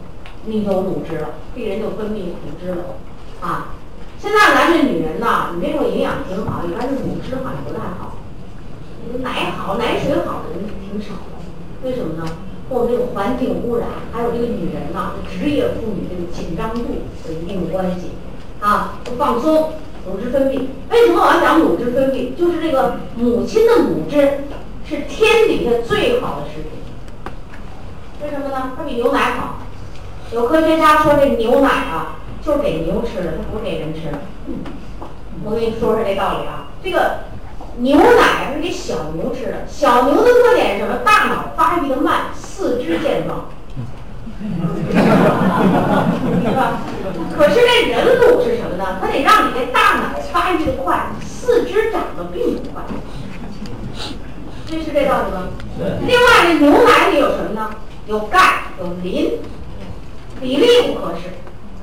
[0.46, 2.96] 你有乳汁了，病人就分泌乳汁了，
[3.42, 3.76] 啊！
[4.18, 8.18] 现在咱这女人呐，你别说营养挺好，一般是乳汁好像不太好。
[9.22, 11.44] 奶好、奶水好的人挺少的，
[11.84, 12.30] 为什么呢？
[12.70, 16.82] 和我们这个环境污染，还有这个女人呐，职业妇女这个紧张度
[17.28, 18.12] 有一定的关系，
[18.62, 19.74] 啊，不放松，
[20.06, 20.68] 乳汁分泌。
[20.90, 22.36] 为什么我要讲乳汁分泌？
[22.36, 24.46] 就是这个母亲的乳汁
[24.86, 26.72] 是天底下最好的食品。
[28.22, 28.74] 为什么呢？
[28.78, 29.60] 它比牛奶好。
[30.32, 34.20] 有科学家说这牛奶啊，就是给牛吃的，它不是给人吃的。
[35.44, 37.22] 我跟你说说这道理啊，这个
[37.78, 39.66] 牛奶是给小牛吃的。
[39.68, 40.98] 小牛的特点是什么？
[41.04, 43.46] 大脑发育的慢，四肢健壮。
[44.40, 44.46] 是
[46.56, 46.80] 吧？
[47.36, 49.00] 可是这人乳是什么呢？
[49.02, 52.84] 它得让你这大脑发育的快，四肢长得并不快。
[54.68, 55.48] 这是这道理吗？
[56.06, 57.72] 另外这牛奶里有什么呢？
[58.06, 59.40] 有钙，有磷，
[60.40, 61.34] 比例不合适，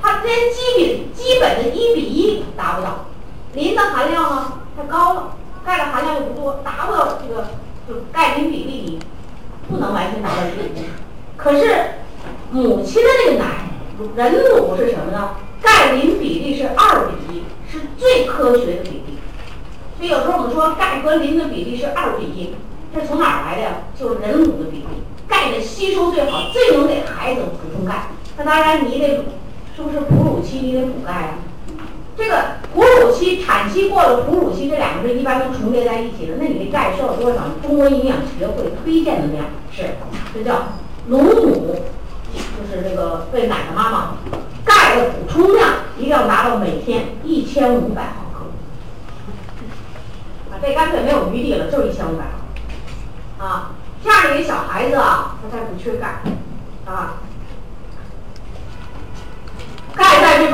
[0.00, 3.06] 它连基本基本的一比一达不到。
[3.54, 7.48] 磷的含量呢太高了，钙的含量又不多，达不到这个
[7.88, 8.98] 就钙磷比例
[9.68, 10.84] 不能完全达到一比一。
[11.36, 11.92] 可是
[12.50, 13.70] 母亲的这个奶，
[14.14, 15.30] 人乳是什么呢？
[15.62, 19.18] 钙磷比例是二比一，是最科学的比例。
[19.96, 22.54] 所以有时候我们说钙和磷的比例是二比一，
[22.94, 23.70] 这从哪儿来的呀？
[23.98, 24.86] 就是人乳的比例，
[25.26, 28.08] 钙的吸收最好，最能给孩子补充钙。
[28.38, 29.24] 那当然你得
[29.74, 31.38] 是不是哺乳期你得补钙啊？
[32.18, 36.36] 这个哺乳期、产期过了，哺乳期这两个是一般都重叠在一起的。
[36.38, 37.42] 那你的钙需要多少？
[37.62, 39.96] 中国营养学会推荐的量是，
[40.32, 40.68] 这叫
[41.08, 41.76] 乳母，
[42.32, 44.14] 就是这个喂奶的妈妈，
[44.64, 48.46] 钙的补充量一定要达到每天一千五百毫克。
[50.50, 52.30] 啊，这干脆没有余地了，就是一千五百毫
[53.38, 53.44] 克。
[53.44, 53.70] 啊，
[54.02, 56.22] 这样一个小孩子啊，他才不缺钙，
[56.86, 57.16] 啊。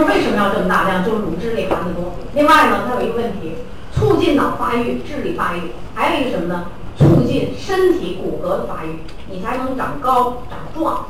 [0.07, 1.05] 为什么要这么大量？
[1.05, 2.15] 就是乳汁里含的多。
[2.35, 3.57] 另外呢，它有一个问题，
[3.95, 6.67] 促进脑发育、智力发育，还有一个什么呢？
[6.97, 9.01] 促进身体骨骼的发育，
[9.31, 11.07] 你才能长高长壮。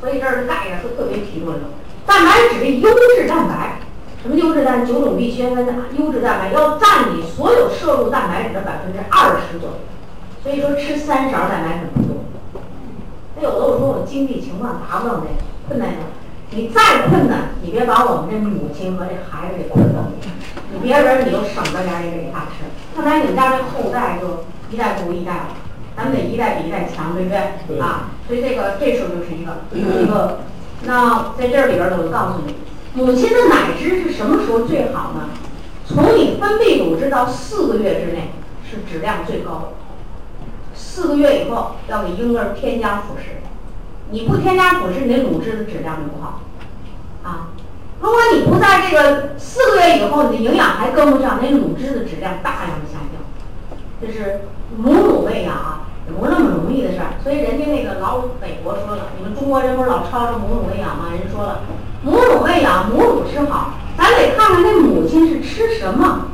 [0.00, 1.62] 所以这儿的钙呀是特别提出来的。
[2.06, 3.80] 蛋白质优质蛋白，
[4.22, 4.86] 什么优质蛋？
[4.86, 9.76] 九种必需氨基优质蛋白要占你所有摄入蛋白质的百分之二十左右。
[10.42, 12.22] 所以说吃三勺蛋白粉不多。
[13.36, 15.26] 那有的我说我经济情况达不到那
[15.68, 16.02] 困难的。
[16.50, 20.28] 你再困难，你别把我们这母亲和这孩子给困到你。
[20.72, 25.48] 你别人你就省着点也给他吃，看来你们家这后代就一代不如一代了。
[25.96, 27.80] 咱们得一代比一代强，对不对？
[27.80, 30.40] 啊，所以这个这时候就是一个一个。
[30.84, 32.54] 那在这里边呢，我就告诉你，
[32.94, 35.28] 母亲的奶汁是什么时候最好呢？
[35.86, 38.30] 从你分泌乳汁到四个月之内
[38.68, 39.72] 是质量最高的。
[40.74, 43.40] 四个月以后要给婴儿添加辅食。
[44.10, 46.40] 你不添加辅食，你的乳汁的质量就不好，
[47.22, 47.48] 啊，
[48.00, 53.20] 如果你不在这个四个月以后，你的营养还跟不上，那乳汁的质量大量的下降。
[54.00, 54.40] 这是
[54.76, 57.20] 母乳喂养啊，也不那么容易的事儿。
[57.22, 61.10] 所以人家那个老美国说了，你们中国人不是老吵着母乳喂养吗？
[61.12, 61.60] 人说了，
[62.02, 66.28] 母乳喂养，母乳吃好，咱得看看那母亲是吃什么，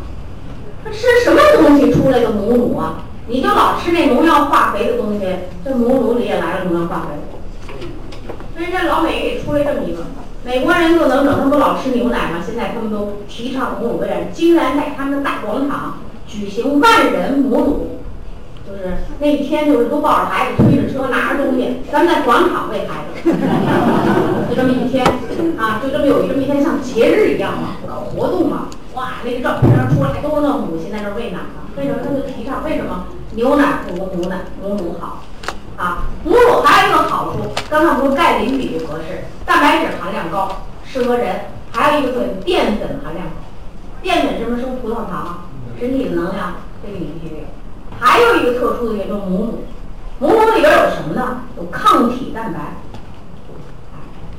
[0.84, 3.02] 她吃什么东西出来的母乳啊？
[3.26, 5.26] 你就老吃那农药化肥的东西，
[5.64, 7.33] 这母乳里也来了农药化肥。
[8.54, 10.04] 所以这老美给出来这么一个，
[10.44, 12.38] 美国人就能整，他们不老吃牛奶吗？
[12.44, 15.98] 现在他们都提倡母乳喂养，竟然在他们的大广场
[16.28, 18.00] 举行万人母乳，
[18.64, 23.30] 就是那一天就是都抱着孩子，推着车，拿着东西，咱们在广场喂孩子，
[24.48, 25.04] 就这么一天
[25.58, 32.62] 啊，就这么有这么一天像节日一样嘛，搞活动嘛，哇，那个照片上出来都是那母亲在那喂奶呢，为什么他就提倡？
[32.64, 35.24] 为什么牛奶不如母奶母乳好？
[35.84, 41.40] 啊，母乳还有一个好处，刚才不说钙磷比例合适，蛋白质含量高，适合人。
[41.72, 43.34] 还有一个特点，淀粉含量高。
[44.00, 45.44] 淀粉什么生葡萄糖，
[45.78, 47.46] 身体的能量，这个你必须得有。
[48.00, 49.64] 还有一个特殊的一种母乳，
[50.20, 51.42] 母乳里边有什么呢？
[51.58, 52.76] 有抗体蛋白。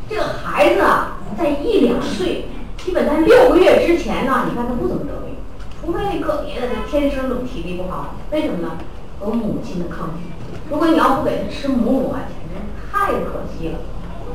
[0.10, 2.46] 这个孩子啊，在一两岁，
[2.78, 5.36] 基本在六个月之前呢，你看他不怎么得病，
[5.80, 8.16] 除非那个别的他天生的体力不好。
[8.32, 8.78] 为什么呢？
[9.22, 10.32] 有母亲的抗体。
[10.70, 12.56] 如果你要不给他吃母乳啊，简直
[12.92, 13.80] 太可惜了，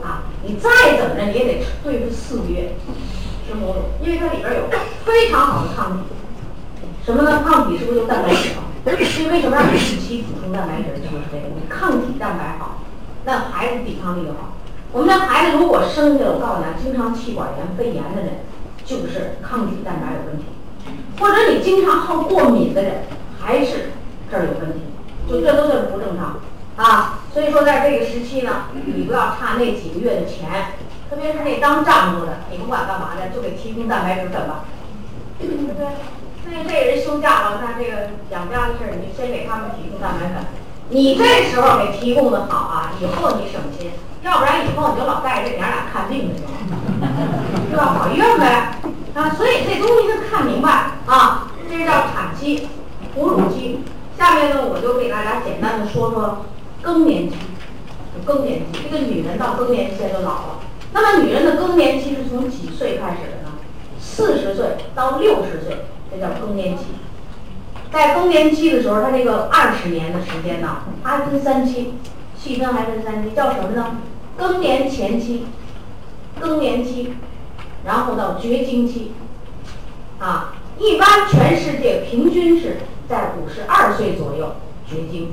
[0.03, 0.23] 啊！
[0.43, 2.75] 你再怎么着你也得对付四个月
[3.47, 4.63] 吃母乳，因为它里边有
[5.05, 6.05] 非常好的抗体。
[7.05, 7.43] 什么呢？
[7.45, 8.63] 抗体是不是就蛋白质啊？
[8.85, 11.01] 所以为什么让你定期补充蛋白质？
[11.01, 12.83] 就是这个，你抗体蛋白好，
[13.25, 14.55] 那孩子抵抗力就好。
[14.93, 18.41] 我们家孩子如果生下来，我告诉你，经常气管炎、肺炎的人，
[18.85, 20.45] 就是抗体蛋白有问题；
[21.19, 23.03] 或者你经常好过敏的人，
[23.41, 23.91] 还是
[24.31, 24.81] 这儿有问题。
[25.31, 26.41] 就这都是不正常
[26.77, 30.73] 啊，所以说在这个时期呢，你不要差那几个月的钱，
[31.09, 34.65] 特别是那当丈夫的，你不管干嘛的，就给提供蛋白质粉吧，
[35.39, 35.87] 对不对？
[36.51, 40.45] 那这人休假了，那这个养家的事儿，你就先给他们提供蛋白粉。
[40.89, 46.51] 你这时候给提供的好啊，以后你省心，要不然以后你就老带着这娘俩看病去了，
[47.71, 47.95] 是吧？
[47.97, 48.75] 跑医院呗
[49.15, 49.31] 啊！
[49.37, 52.69] 所以这东西得看明白啊，这叫产期、
[53.15, 53.85] 哺乳期。
[54.21, 56.45] 下面呢，我就给大家简单的说说
[56.83, 57.37] 更年期。
[58.27, 60.61] 更年期，这个女人到更年期就老了。
[60.93, 63.55] 那么女人的更年期是从几岁开始的呢？
[63.99, 66.85] 四十岁到六十岁，这叫更年期。
[67.91, 71.95] 在更年期的时候，她这个二十年的时间呢，还分三期，
[72.37, 73.97] 细分还分三期，叫什么呢？
[74.37, 75.47] 更年前期、
[76.39, 77.15] 更年期，
[77.87, 79.13] 然后到绝经期。
[80.19, 82.81] 啊，一般全世界平均是。
[83.11, 84.53] 在五十二岁左右
[84.87, 85.33] 绝经，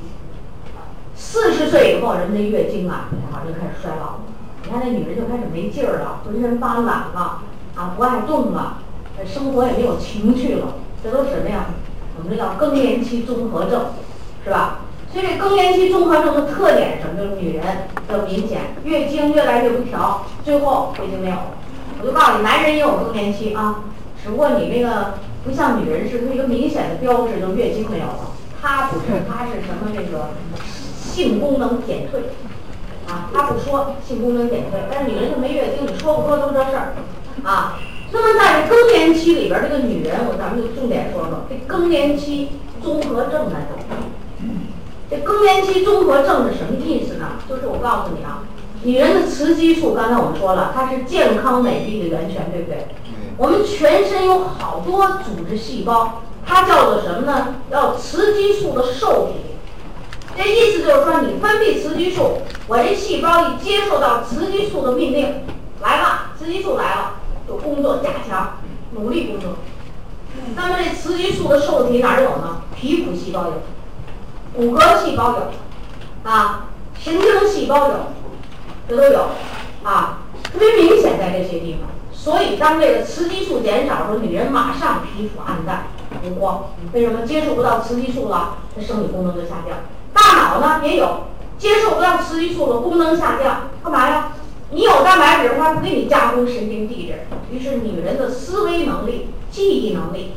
[1.16, 4.20] 四十岁以后，人们的月经啊，好像就开始衰老了。
[4.64, 7.42] 你看那女人就开始没劲儿了，浑身发懒了，
[7.76, 8.80] 啊，不爱动了，
[9.24, 10.74] 生活也没有情趣了，
[11.04, 11.68] 这都什么呀？
[12.18, 13.92] 我们这叫更年期综合症，
[14.44, 14.80] 是吧？
[15.14, 17.16] 所以这更年期综合症的特点什么？
[17.16, 17.64] 就是女人
[18.08, 21.52] 的明显月经越来越不调，最后月经没有了。
[22.02, 23.84] 我就告诉你，男人也有更年期啊，
[24.24, 25.14] 只不过你那个
[25.48, 28.36] 不像女人是一个明显的标志，就月经没有了。
[28.62, 29.94] 她不是，她是什么？
[29.96, 30.32] 那个
[31.00, 32.20] 性功能减退
[33.08, 36.94] 啊，她不说性功能减退，但是女人就没月经，你说不说都这事儿
[37.44, 37.80] 啊。
[38.12, 42.50] 那么在这更年期里边，这个女人，我咱们就重点说说这更年期
[42.84, 43.78] 综合症来着。
[45.10, 47.40] 这更年期综合症是什么意思呢？
[47.48, 48.44] 就是我告诉你啊，
[48.84, 52.86] 女人的雌激素，刚才我们说了，它是健康美丽的源泉，对不对？
[53.38, 56.22] 我们全身有好多组织细胞。
[56.50, 57.56] 它叫做什么呢？
[57.70, 59.34] 叫雌激素的受体。
[60.38, 65.44] 这意思就是说，你分泌雌激素，我这细胞一接受到雌激素的命令，
[65.82, 67.16] 来了，雌激素来了，
[67.46, 68.60] 就工作加强，
[68.92, 69.58] 努力工作。
[70.56, 72.62] 那么这雌激素的受体哪有呢？
[72.74, 73.54] 皮肤细胞有，
[74.56, 76.68] 骨骼细胞有，啊，
[76.98, 77.94] 神经细胞有，
[78.88, 79.28] 这都有，
[79.84, 80.20] 啊，
[80.54, 81.90] 特别明显在这些地方。
[82.28, 85.88] 所以当这个雌激素减少的时候，女人马上皮肤暗淡。
[86.26, 89.78] 无光，为什么接触不到雌激素了，她生理功能就下降。
[90.12, 94.34] 大脑呢也有，接受不到雌激素了，功能下降，干嘛呀？
[94.72, 100.34] 你有蛋白质，它不给你加工神经递质，于是女人的思维能力、记忆能力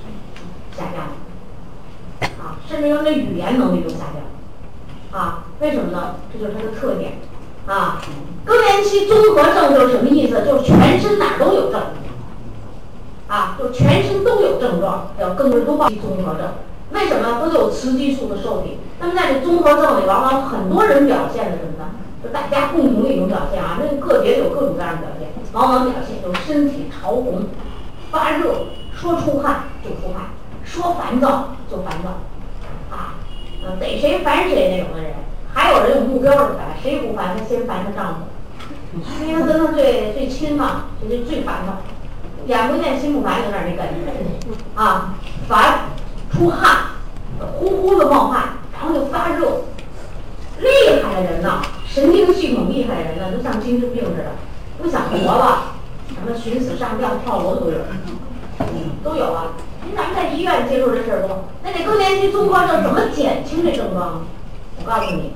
[0.78, 6.14] 下降了，啊，甚至于那语言能力都下降了，啊，为什么呢？
[6.32, 7.18] 这就是它的特点，
[7.70, 8.02] 啊，
[8.44, 10.44] 更年期综合症就是什么意思？
[10.44, 11.80] 就是全身哪都有症。
[13.28, 16.48] 啊，就全身都有症状，叫更年期综合症。
[16.90, 18.78] 为什么都有雌激素的受体？
[18.98, 21.90] 那么在这综合症里，往往很多人表现的什么呢？
[22.24, 27.44] 就大家共同的一种表现啊，那个别有各种各样的表现，往往表现就身体潮红、
[28.10, 30.30] 发热，说出汗就出汗，
[30.64, 32.18] 说烦躁就烦躁，
[32.90, 33.14] 啊，
[33.78, 35.14] 逮谁烦谁那种的人。
[35.52, 38.20] 还有人有目标的烦，谁不烦他先烦他丈夫，
[39.26, 41.78] 因为跟他最最亲嘛，就是最烦他。
[42.46, 44.00] 眼不见心不烦，有点那感觉
[44.74, 45.14] 啊，
[45.46, 45.80] 烦，
[46.32, 46.78] 出汗，
[47.58, 49.64] 呼呼的冒汗，然后就发热。
[50.58, 54.32] 厉害的人呐，神经系统厉害的人呢，都像精神病似的，
[54.82, 55.74] 不想活了，
[56.08, 57.78] 什么寻死上吊、跳楼都有，
[59.02, 59.52] 都有啊。
[59.84, 64.22] 您咱们在医院接触这事儿多，那这更年期综合症怎么减轻这症状？
[64.82, 65.32] 我告诉你，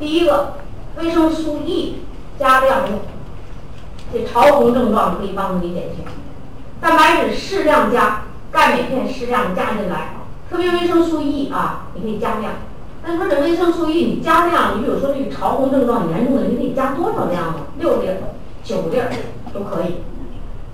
[0.00, 0.54] 第一个，
[0.96, 1.96] 维生素 E
[2.38, 3.00] 加量用，
[4.12, 6.04] 这潮红症状可以帮助你减轻。
[6.80, 10.14] 蛋白质适量加，钙镁片适量加进来，
[10.50, 12.52] 特别维生素 E 啊，你可以加量。
[13.04, 17.66] 但说这维生素 E 你加量，你比如说这个潮红症状严重的，你可以加多少量呢？
[17.78, 18.08] 六粒、
[18.64, 18.98] 九粒
[19.52, 19.96] 都可以。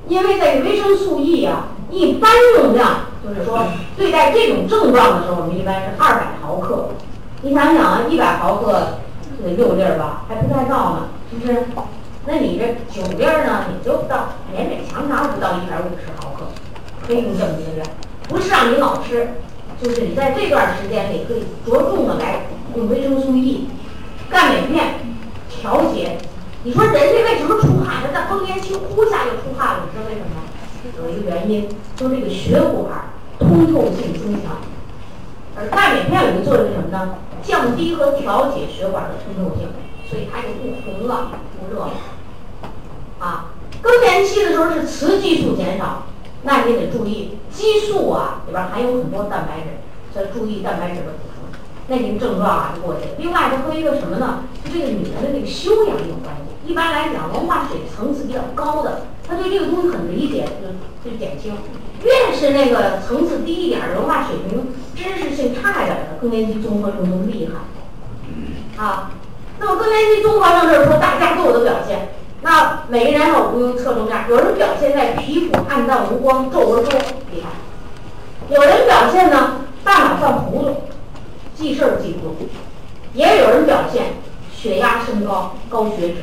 [0.08, 3.66] 因为这个维生素 E 啊，一般用量就是说
[3.96, 6.88] 对待这种症状的时候，我们一般是二百毫克。
[7.44, 8.98] 你想想啊，一百毫克
[9.42, 11.64] 得六粒儿吧，还不太到呢，是不是？
[12.24, 13.66] 那你这酒粒儿呢？
[13.66, 16.46] 也就到勉勉强强不到一百五十毫克，
[17.04, 17.88] 可以用这么一个量，
[18.28, 19.30] 不是让你老吃，
[19.82, 23.68] 就是你在这段时间里可以着重的来用维生素 E、
[24.30, 24.94] 钙镁片
[25.48, 26.18] 调节。
[26.62, 27.96] 你说人家为什么出汗？
[28.06, 30.30] 他在更年期呼下就出汗了，你知道为什么？
[31.02, 34.58] 有一个原因，就是这个血管通透性增强，
[35.56, 37.16] 而钙镁片有个作用是什么呢？
[37.42, 39.68] 降低和调节血管的通透性，
[40.08, 41.32] 所以它就不红了。
[41.58, 41.92] 不热了，
[43.18, 43.50] 啊，
[43.80, 46.04] 更年期的时候是雌激素减少，
[46.42, 49.78] 那你得注意激素啊里边含有很多蛋白质，
[50.12, 53.14] 所以注意蛋白质的补充，那您症状啊就过去了。
[53.18, 54.44] 另外，它和一个什么呢？
[54.64, 56.51] 就这个女人的这个修养有关系。
[56.66, 60.46] 一般来讲，文化水层次比较高的，他对这个东西很理解，
[61.04, 61.54] 就就减轻。
[62.04, 69.10] 越是那个层次低一点，文化水平、知识性差一点的，更年期综合症都厉害，啊。
[69.58, 72.08] 那么更年期综合症就是说大家都有的表现，
[72.42, 76.92] 那每个人呢不用侧重点，有人表现在皮肤暗淡无光、皱纹多，
[77.30, 77.50] 厉害；
[78.48, 80.76] 有人表现呢大脑犯糊涂，
[81.54, 82.48] 记事儿记不住；
[83.14, 84.14] 也有人表现
[84.52, 86.22] 血压升高、高血脂；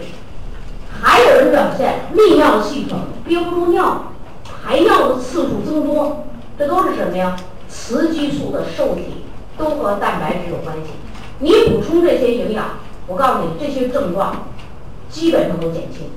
[1.02, 6.26] 还有人表现泌尿系统憋不住尿，排尿的次数增多，
[6.58, 7.36] 这都是什么呀？
[7.70, 9.26] 雌激素的受体
[9.58, 10.92] 都和蛋白质有关系，
[11.40, 12.66] 你补充这些营养。
[13.08, 14.48] 我告诉你，这些症状
[15.10, 16.10] 基本上都减轻。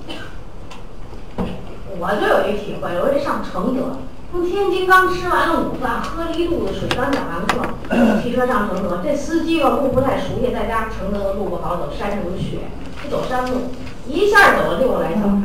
[1.98, 3.98] 我就有一体会，我这上承德，
[4.32, 9.02] 从天津刚吃完了午饭，喝了一肚子水，刚讲完课，骑车上承德。
[9.04, 12.60] 这司机吧路不太熟悉，再加上承德的路不好走，山上有雪，
[13.02, 13.68] 不走山路，
[14.08, 15.42] 一下走了六个来小时。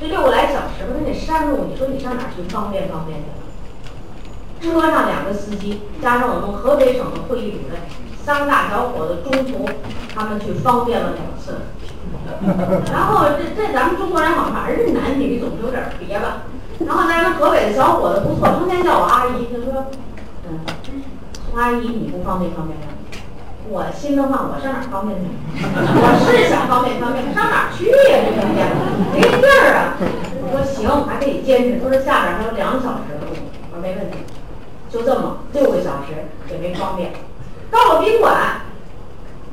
[0.00, 4.68] 这六个来小时吧，那山路，你说你上哪去方便方便去？
[4.68, 7.78] 车上两个司机，加上我们河北省的会议主任，
[8.24, 9.68] 三个大小伙子，中途
[10.12, 11.58] 他们去方便了两次。
[12.92, 16.42] 然后这这咱们中国人好像儿子男女总是有点别吧。
[16.86, 19.86] 然后咱们河北的小伙子不错，成天叫我阿姨，就说，
[20.48, 20.60] 嗯，
[21.54, 22.86] 阿姨你不方便方便吗？
[23.68, 25.28] 我心的话，我上哪方便去？
[25.62, 28.18] 我是想方便方便，上哪去呀？
[28.24, 28.66] 这天天
[29.12, 29.94] 没地儿啊。
[30.42, 31.78] 我说行，还可以坚持。
[31.78, 33.36] 他说下边还有两个小时的路，
[33.70, 34.18] 我说没问题。
[34.90, 37.12] 就这么六个小时也没方便，
[37.70, 38.62] 到了宾馆，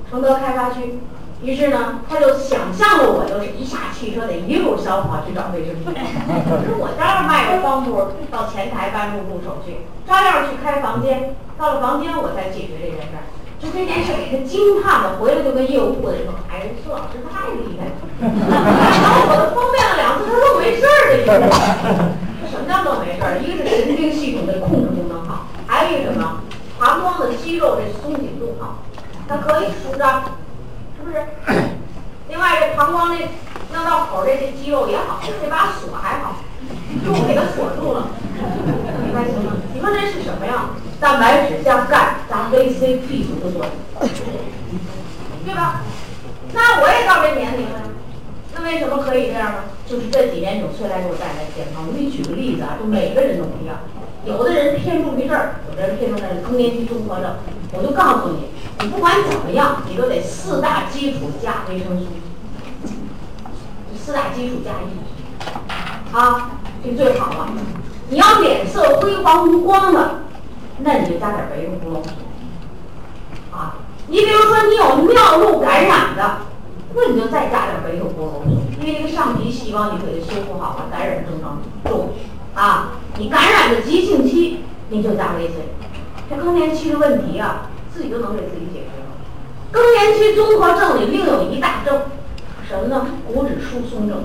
[0.10, 0.98] 承德开发区。
[1.44, 5.94] 于是呢，他就想象着我就是一下汽车得一路小跑去找卫生巾。
[5.94, 7.94] 可是我照样迈着方步
[8.32, 11.36] 到前台办入住手续，照样去开房间。
[11.58, 13.24] 到了房间，我才解决这件事儿。
[13.62, 17.94] 就这件事给他惊叹了，回来就跟业务部的人说：“哎，苏老师太厉害了，
[18.98, 21.26] 小伙子方便了两次，他都没事儿的。
[22.50, 23.38] 什么叫都没事儿？
[23.42, 26.42] 一个是神经系统的控制功能好，还有一个什么？
[26.80, 28.82] 膀胱的肌肉这松紧度好，
[29.28, 30.24] 它可以舒张。”
[31.08, 31.24] 是不是？
[32.30, 33.24] 另外，这膀胱这
[33.72, 36.36] 尿道口这些肌肉也好，这把锁还好，
[37.05, 38.10] 又给它锁住了，
[39.05, 39.53] 你看行吗？
[39.74, 40.72] 你说这是什么呀？
[40.99, 44.10] 蛋白质加钙加 VCP 的作用，
[45.45, 45.82] 对吧？
[46.53, 47.82] 那我也到这年龄了，
[48.55, 49.60] 那为什么可以这样呢？
[49.88, 51.86] 就是这几年纽崔莱给我带来健康。
[51.88, 53.78] 我给你举个例子啊，就每个人都不一样，
[54.26, 57.36] 有的人偏重于这儿，有的人偏重在更年期综合症。
[57.74, 58.47] 我就告诉你。
[58.80, 62.05] 你不管怎么样，你都得四大基础加维生素，
[63.97, 66.51] 四大基础加一，啊，
[66.84, 67.49] 这最好了。
[68.09, 70.22] 你要脸色灰黄无光的，
[70.78, 72.03] 那你就加点维生素。
[73.51, 76.38] 啊，你比如说你有尿路感染的，
[76.93, 78.43] 那你就再加点维生素，
[78.80, 82.11] 因为这个上皮细胞你给它修复好了，感染症状重。
[82.58, 85.53] 啊，你感染的急性期，你就加维 C。
[86.28, 87.70] 这更年期的问题啊。
[87.93, 89.18] 自己都能给自己解决了。
[89.72, 92.01] 更年期综合症里另有一大症，
[92.68, 93.08] 什么呢？
[93.26, 94.24] 骨质疏松症。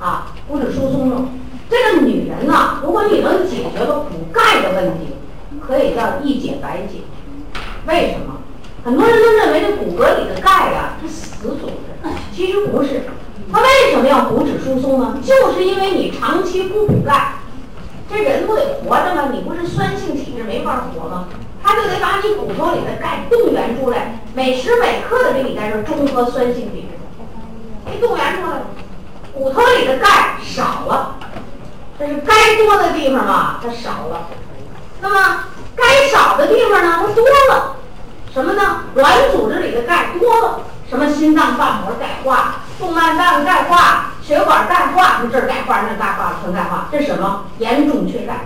[0.00, 1.28] 啊，骨质疏松症，
[1.70, 5.14] 这个女人呢，如果你能解决了补钙的问题，
[5.64, 7.02] 可以叫一解百解。
[7.86, 8.40] 为什么？
[8.84, 13.02] 很多人都认为这骨骼里的钙呀是死组织，其实不是。
[13.54, 15.16] 它为什么要骨质疏松呢？
[15.22, 17.34] 就是因为你长期不补钙，
[18.10, 19.28] 这人不得活着吗？
[19.32, 21.28] 你不是酸性体质没法活吗？
[21.62, 26.98] 他就得把你骨头里的钙动员出来，每时每刻的给你在这中和酸性体质，
[27.88, 28.66] 给动员出来了，
[29.32, 31.14] 骨头里的钙少了，
[31.96, 34.30] 这是该多的地方嘛，它少了。
[35.00, 35.44] 那么
[35.76, 37.76] 该少的地方呢，它多了，
[38.32, 38.80] 什么呢？
[38.96, 47.46] 软组织里的钙多了，什么心脏瓣膜钙化、动脉瓣钙化、血管钙化，这钙化那钙化全钙化，这是什么？
[47.58, 48.40] 严重缺钙，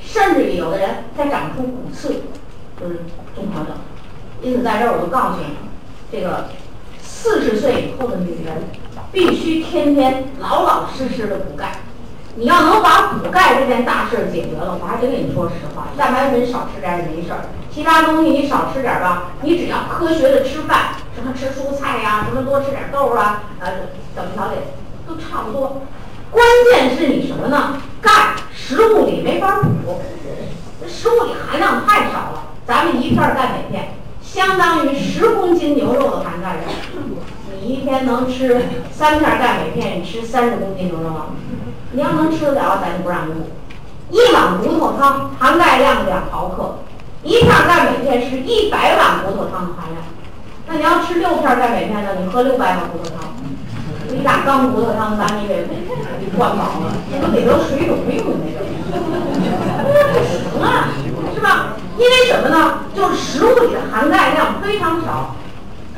[0.00, 2.22] 甚至于有的人再长出骨刺。
[2.80, 3.00] 就是
[3.34, 3.74] 综合症，
[4.40, 5.56] 因此在这儿我就告诉你，
[6.12, 6.48] 这个
[7.02, 8.70] 四十岁以后的女人
[9.10, 11.72] 必须天天老老实实的补钙。
[12.38, 24.54] 你要能把补钙这件大事儿解决了，我还真跟你说实话，蛋白粉少吃点也没事儿，其他东西你少吃点吧，你只要科学的吃饭，什么吃蔬菜呀，什么多吃点豆啊，呃，怎么调理
[25.04, 25.82] 都差不多。
[26.30, 27.82] 关键是你什么呢？
[28.00, 30.00] 钙食物里没法补，
[30.80, 32.44] 这食物里含量太少了。
[32.64, 33.88] 咱们一片儿钙镁片
[34.38, 36.70] 相当于十公斤牛肉的含钙量，
[37.60, 38.62] 你一天能吃
[38.92, 41.26] 三片钙镁片，你吃三十公斤牛肉吗？
[41.90, 43.50] 你要能吃得了，咱就不让你补。
[44.10, 46.76] 一碗骨头汤含钙量两毫克，
[47.24, 50.04] 一片钙镁片是一百碗骨头汤的含量。
[50.68, 52.10] 那你要吃六片钙镁片呢？
[52.22, 53.34] 你喝六百碗骨头汤，
[54.16, 55.66] 一大缸骨头汤，咱们给
[56.36, 58.36] 灌饱了，这都得得水肿病了，
[59.92, 60.90] 那不行啊，
[61.34, 61.74] 是吧？
[61.98, 62.78] 因为什么呢？
[62.94, 65.34] 就是食物里的含钙量非常少，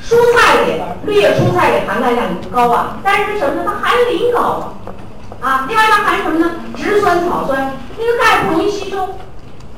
[0.02, 3.64] 蔬菜里绿叶蔬菜里含钙量不高啊，但是什么呢？
[3.66, 6.52] 它含磷高啊，啊，另外它含什么呢？
[6.74, 9.02] 植酸草酸，那个钙不容易吸收，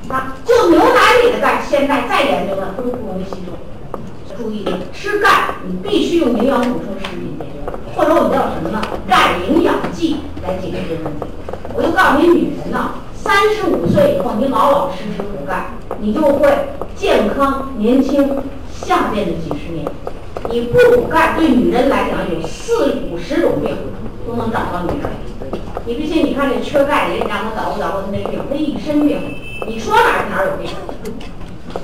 [0.09, 4.37] 啊，就牛奶里的钙，现在再研究呢，都不容易吸收。
[4.37, 8.81] 注意，吃钙你必须用营养补充食品解决，或者我们叫什么呢？
[9.09, 11.27] 钙营养剂来解决这个问题。
[11.75, 12.93] 我就告诉你，女人呢。
[13.25, 15.67] 三十五岁以后，你老老实实补钙，
[16.03, 16.51] 你就会
[16.97, 18.29] 健康年轻。
[18.73, 19.87] 下面的几十年，
[20.51, 23.77] 你不补钙，对女人来讲有四五十种病
[24.27, 25.09] 都能找到女人。
[25.87, 26.27] 你不信？
[26.27, 29.21] 你看这缺钙的人，让他捣鼓捣鼓他那病，他一身病。
[29.69, 30.69] 你说哪儿哪儿有病？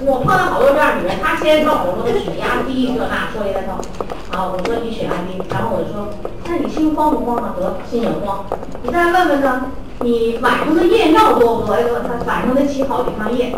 [0.05, 3.79] 我碰到好多这样女人，她先问我说血压低这那说一大套。
[4.37, 6.09] 啊，我说你血压低，然后我就说，
[6.49, 7.55] 那你心慌不慌啊？
[7.57, 8.45] 得，心也慌。
[8.83, 9.67] 你再问问他，
[10.01, 11.75] 你晚上的夜尿多不多？
[11.75, 13.55] 哎呦，他晚上得起好几趟夜。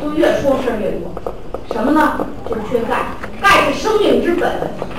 [0.00, 1.10] 就越说事儿越多。
[1.72, 2.26] 什么呢？
[2.48, 3.06] 就是缺钙。
[3.40, 4.50] 钙是生命之本。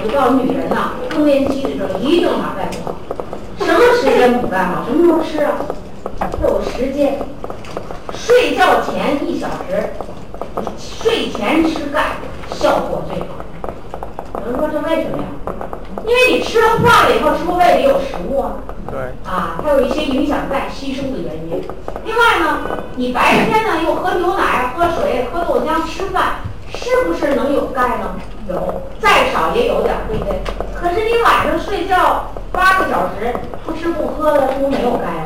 [0.04, 2.96] 我告诉女人呐，更年期的时候一定把钙补好。
[3.66, 4.86] 什么时间补钙好？
[4.86, 5.58] 什么时候吃啊？
[6.42, 7.20] 要有时间。
[8.14, 9.94] 睡觉前一小时，
[10.78, 12.18] 睡前吃钙
[12.52, 13.26] 效果最好。
[14.46, 15.24] 有人说这为什么呀？
[16.06, 18.54] 因为你吃了化了以后，是不是胃里有食物啊？
[18.90, 19.00] 对。
[19.30, 21.62] 啊，它有一些影响钙吸收的原因。
[22.06, 26.36] 另外呢，你白天呢又喝牛奶、喝水、喝豆浆、吃饭，
[26.74, 28.16] 是不是能有钙呢？
[28.50, 30.42] 有，再少也有点，对不对？
[30.74, 33.34] 可是你晚上睡觉八个小时
[33.66, 35.26] 不吃不喝的，是不是没有钙啊？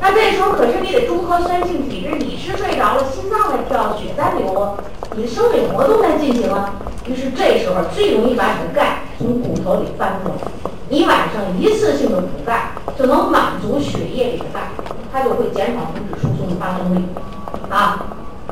[0.00, 4.74] 那这时候可是你得中和酸性体质，你是睡着了，心脏在跳，血在流啊，
[5.16, 6.74] 你的生理活动在进行啊。
[7.06, 10.34] 于是这时候最容易把你的钙从骨头里翻出来。
[10.88, 14.60] 你晚上一次性的补钙，就能满足血液里的钙，
[15.12, 17.02] 它就会减少骨质疏松的发生率。
[17.70, 18.06] 啊，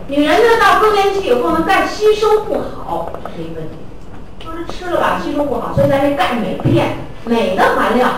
[0.09, 3.77] 女人呢到更年期以后呢，钙吸收不好，这是一个问题，
[4.69, 8.11] 吃了吧吸收不好，所以咱这钙镁片，镁的含量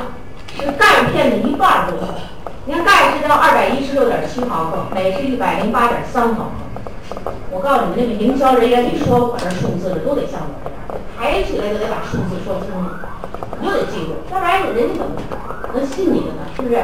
[0.58, 1.98] 是钙片的一半多。
[2.66, 7.32] 你看钙是到二百一十六点七毫克，镁是一百零八点三毫克。
[7.50, 12.90] 我告诉你们，那个营销人员，你说我这数字的都得像我这样，抬起来就得把数字说清楚，
[13.60, 15.12] 你就得记住，要不然人家怎么
[15.74, 16.42] 能信你的呢？
[16.56, 16.74] 是不是？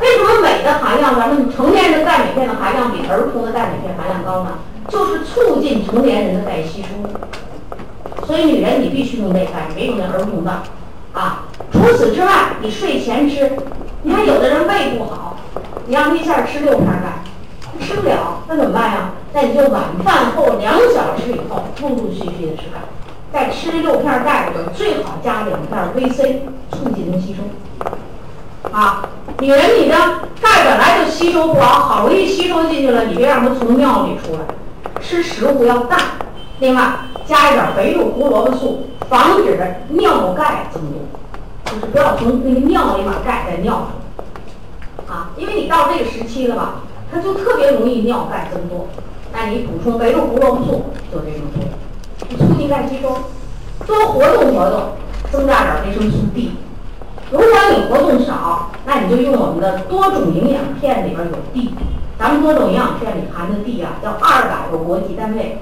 [0.00, 4.58] 为什么镁的含量，咱们成年人钙镁片的含量比儿童的钙镁片含量高呢？
[4.88, 6.88] 就是促进成年人的钙吸收。
[8.26, 10.50] 所以女人你必须用内钙，没用那儿童的
[11.12, 11.44] 啊。
[11.72, 13.50] 除此之外，你睡前吃，
[14.02, 15.36] 你看有的人胃不好。
[15.86, 17.22] 你让他一下吃六片钙，
[17.62, 19.10] 他吃不了，那怎么办呀？
[19.32, 22.78] 那你就晚饭后两小时以后，陆陆续续的吃钙。
[23.32, 26.40] 在吃六片钙的时候，最好加两片 VC，
[26.70, 27.42] 促进它吸收。
[28.72, 29.08] 啊，
[29.40, 29.96] 女人你的
[30.40, 34.40] 钙本来就吸收不好，好容易吸收进去了，你别让它从尿里出来。
[35.00, 35.98] 吃食物要淡，
[36.60, 36.92] 另外
[37.26, 39.58] 加一点维生胡萝卜素，防止
[39.88, 41.00] 尿钙增多，
[41.64, 44.22] 就是不要从那个尿里把钙再尿出
[45.08, 45.14] 来。
[45.14, 48.86] 啊，因为你到这个时期了吧，它就特别容易尿钙增多。
[49.32, 51.62] 那你补充维生胡萝卜素就这种作
[52.28, 53.08] 用，促进钙吸收，
[53.86, 54.92] 多活动活动，
[55.32, 56.52] 增加点维生素 D。
[57.30, 61.72] 如果你活动少，那你就用我们的多种营养片里边有 D。
[62.18, 65.58] 咱们多种营养片里含的 D 啊，要二百个国际单位，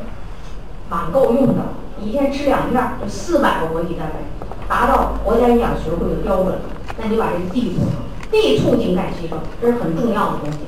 [0.89, 1.74] 蛮够用的。
[2.01, 6.59] 一天吃两片儿就四百个国际单位，达到国家营养学会的标准。
[6.97, 7.95] 那你把这个 D 补上。
[8.30, 10.59] D 促进钙吸收，这是很重要的东西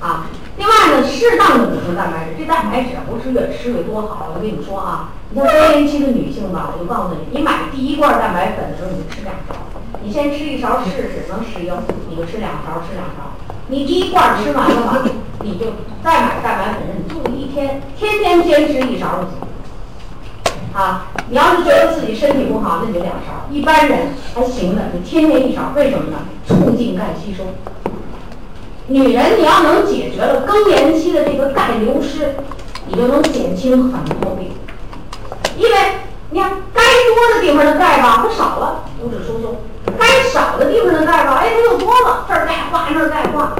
[0.00, 0.26] 啊。
[0.58, 4.34] 另外呢，适当的补充蛋白质，这蛋白质不是越吃越多好。
[4.34, 9.54] 我跟你说啊，你像更年期的女性吧，我就告诉你，你买第一罐蛋白粉的时候，你就吃两勺，
[10.02, 11.72] 你先吃一勺试试，能适应
[12.10, 13.38] 你就吃两勺，吃两勺。
[13.68, 14.98] 你第一罐吃完了吧，
[15.42, 15.66] 你就
[16.02, 19.46] 再买蛋白粉，你就一天天天坚持一勺就行。
[20.76, 23.48] 啊，你要是觉得自己身体不好，那就两勺。
[23.50, 25.72] 一般人还行的，你天天一勺。
[25.74, 26.18] 为什么呢？
[26.46, 27.44] 促进钙吸收。
[28.88, 32.34] 女人，你要能解决了更年期的这个钙流失，
[32.88, 34.50] 你就能减轻很多病。
[35.56, 35.76] 因为
[36.28, 39.54] 你看，该多的地方的钙吧，它少了，骨质疏松；
[39.98, 43.56] 该少的地方的钙吧，哎，它又多了，这儿钙化，那儿钙化，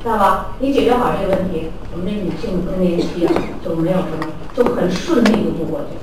[0.00, 0.46] 知道吧？
[0.60, 3.34] 你解决好这个问题，我们这女性更年期啊，
[3.64, 5.98] 就没有什么，就很顺利的度过去。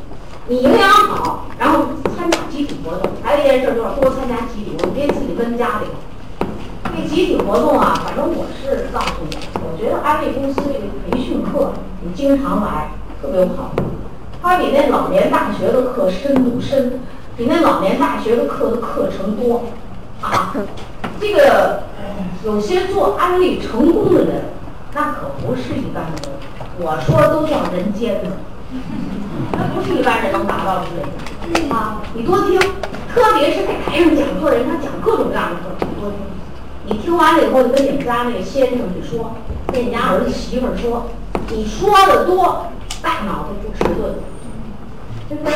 [0.50, 1.86] 你营养好，然后
[2.18, 6.90] 参加集体活动，还有一件事就是多参加集体活动，别自己跟家里头。
[6.98, 12.90] 这集体活动啊，反正我是告诉你，我觉得安利公司这个培训课，你经常来
[13.22, 13.84] 特别有好处。
[14.42, 17.00] 它比那老年大学的课深度深，
[17.38, 19.66] 比那老年大学的课的课程多
[20.20, 20.56] 啊。
[21.22, 21.84] 这个
[22.44, 24.46] 有些做安利成功的人，
[24.96, 26.32] 那可不是一般的人，
[26.80, 28.32] 我说都叫人间的。
[29.60, 32.02] 他不是一般人能达到的水平啊！
[32.14, 32.58] 你多听，
[33.14, 36.20] 特别是在台上讲座人，他讲各种各样的课，你多听。
[36.86, 39.36] 你听完了以后，就跟你们家那个先生去说，
[39.68, 41.08] 跟你家儿子媳妇儿说，
[41.50, 42.68] 你说的多，
[43.02, 44.16] 大脑子不迟钝，
[45.28, 45.54] 对不对？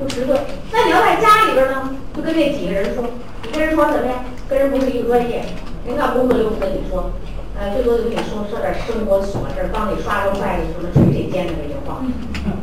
[0.00, 0.40] 不迟钝。
[0.72, 3.04] 那你要在家里边呢，就跟那几个人说，
[3.44, 4.24] 你跟人说什么呀？
[4.48, 5.44] 跟人不是一个专业，
[5.86, 7.12] 人家工作又不跟你说，
[7.60, 12.00] 呃，最多就跟你说说点生活琐事，帮你刷个筷子什么，吹这尖的这些话。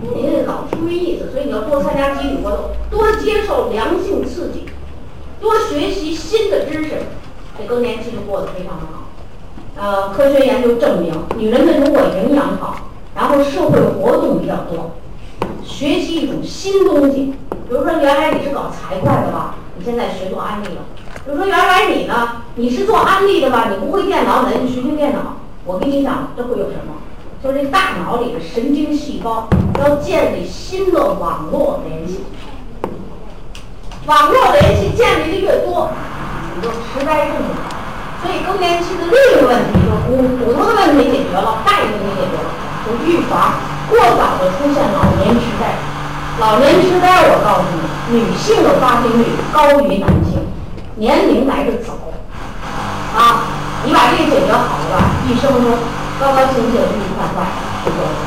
[0.02, 2.60] 你老听没意思，所以你要多参加集体活动，
[2.90, 4.66] 多接受良性刺激，
[5.42, 6.92] 多学习新的知识，
[7.58, 9.00] 这更年期就过得非常的好。
[9.76, 14.92] 呃，科学研究证明，女人们如果营养好，然后社会活动比较多，
[15.64, 20.82] 学习一种新东西，比如说原来你是搞财会的吧，你现在学做安利了；
[21.26, 25.38] 比如说原来你呢，你是做安利的吧，你不会电脑，那你学学电脑。
[25.66, 26.94] 我跟你讲，这会有什么？
[27.42, 29.48] 就是这大脑里的神经细胞
[29.80, 32.26] 要建立新的网络联系，
[34.06, 35.90] 网络联系建立的越多，
[36.56, 37.56] 你就痴呆症了。
[38.22, 42.52] 所以更年期的另一个问题就是骨骨头的问题解决了，大问题解决了，
[42.86, 43.54] 就预防
[43.90, 45.80] 过早的出现老年痴呆。
[46.42, 47.64] 老年痴呆，我告诉
[48.12, 50.46] 你，女性的发病率高于男性，
[50.96, 51.94] 年龄来的早。
[53.16, 53.48] 啊，
[53.86, 55.72] 你把这个解决好了吧，一生中
[56.20, 57.48] 高高兴兴、愉愉快快
[57.86, 58.18] 就够了。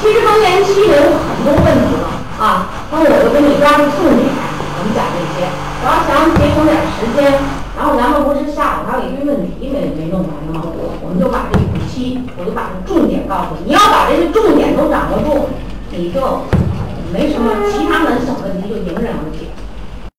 [0.00, 2.10] 其实更年期也有很多问题嘛，
[2.42, 5.46] 啊，那我就给你抓住重点，我们讲这些。
[5.80, 7.38] 我要想节省点时间，
[7.78, 10.64] 然后咱们不是下午还有一堆问题没没弄完吗？
[10.64, 13.70] 我我们就把这五期，我就把这重点告诉你。
[13.70, 15.48] 你要把这些重点都掌握住，
[15.92, 16.18] 你就
[17.12, 19.53] 没什么其他门小问题就迎刃而解。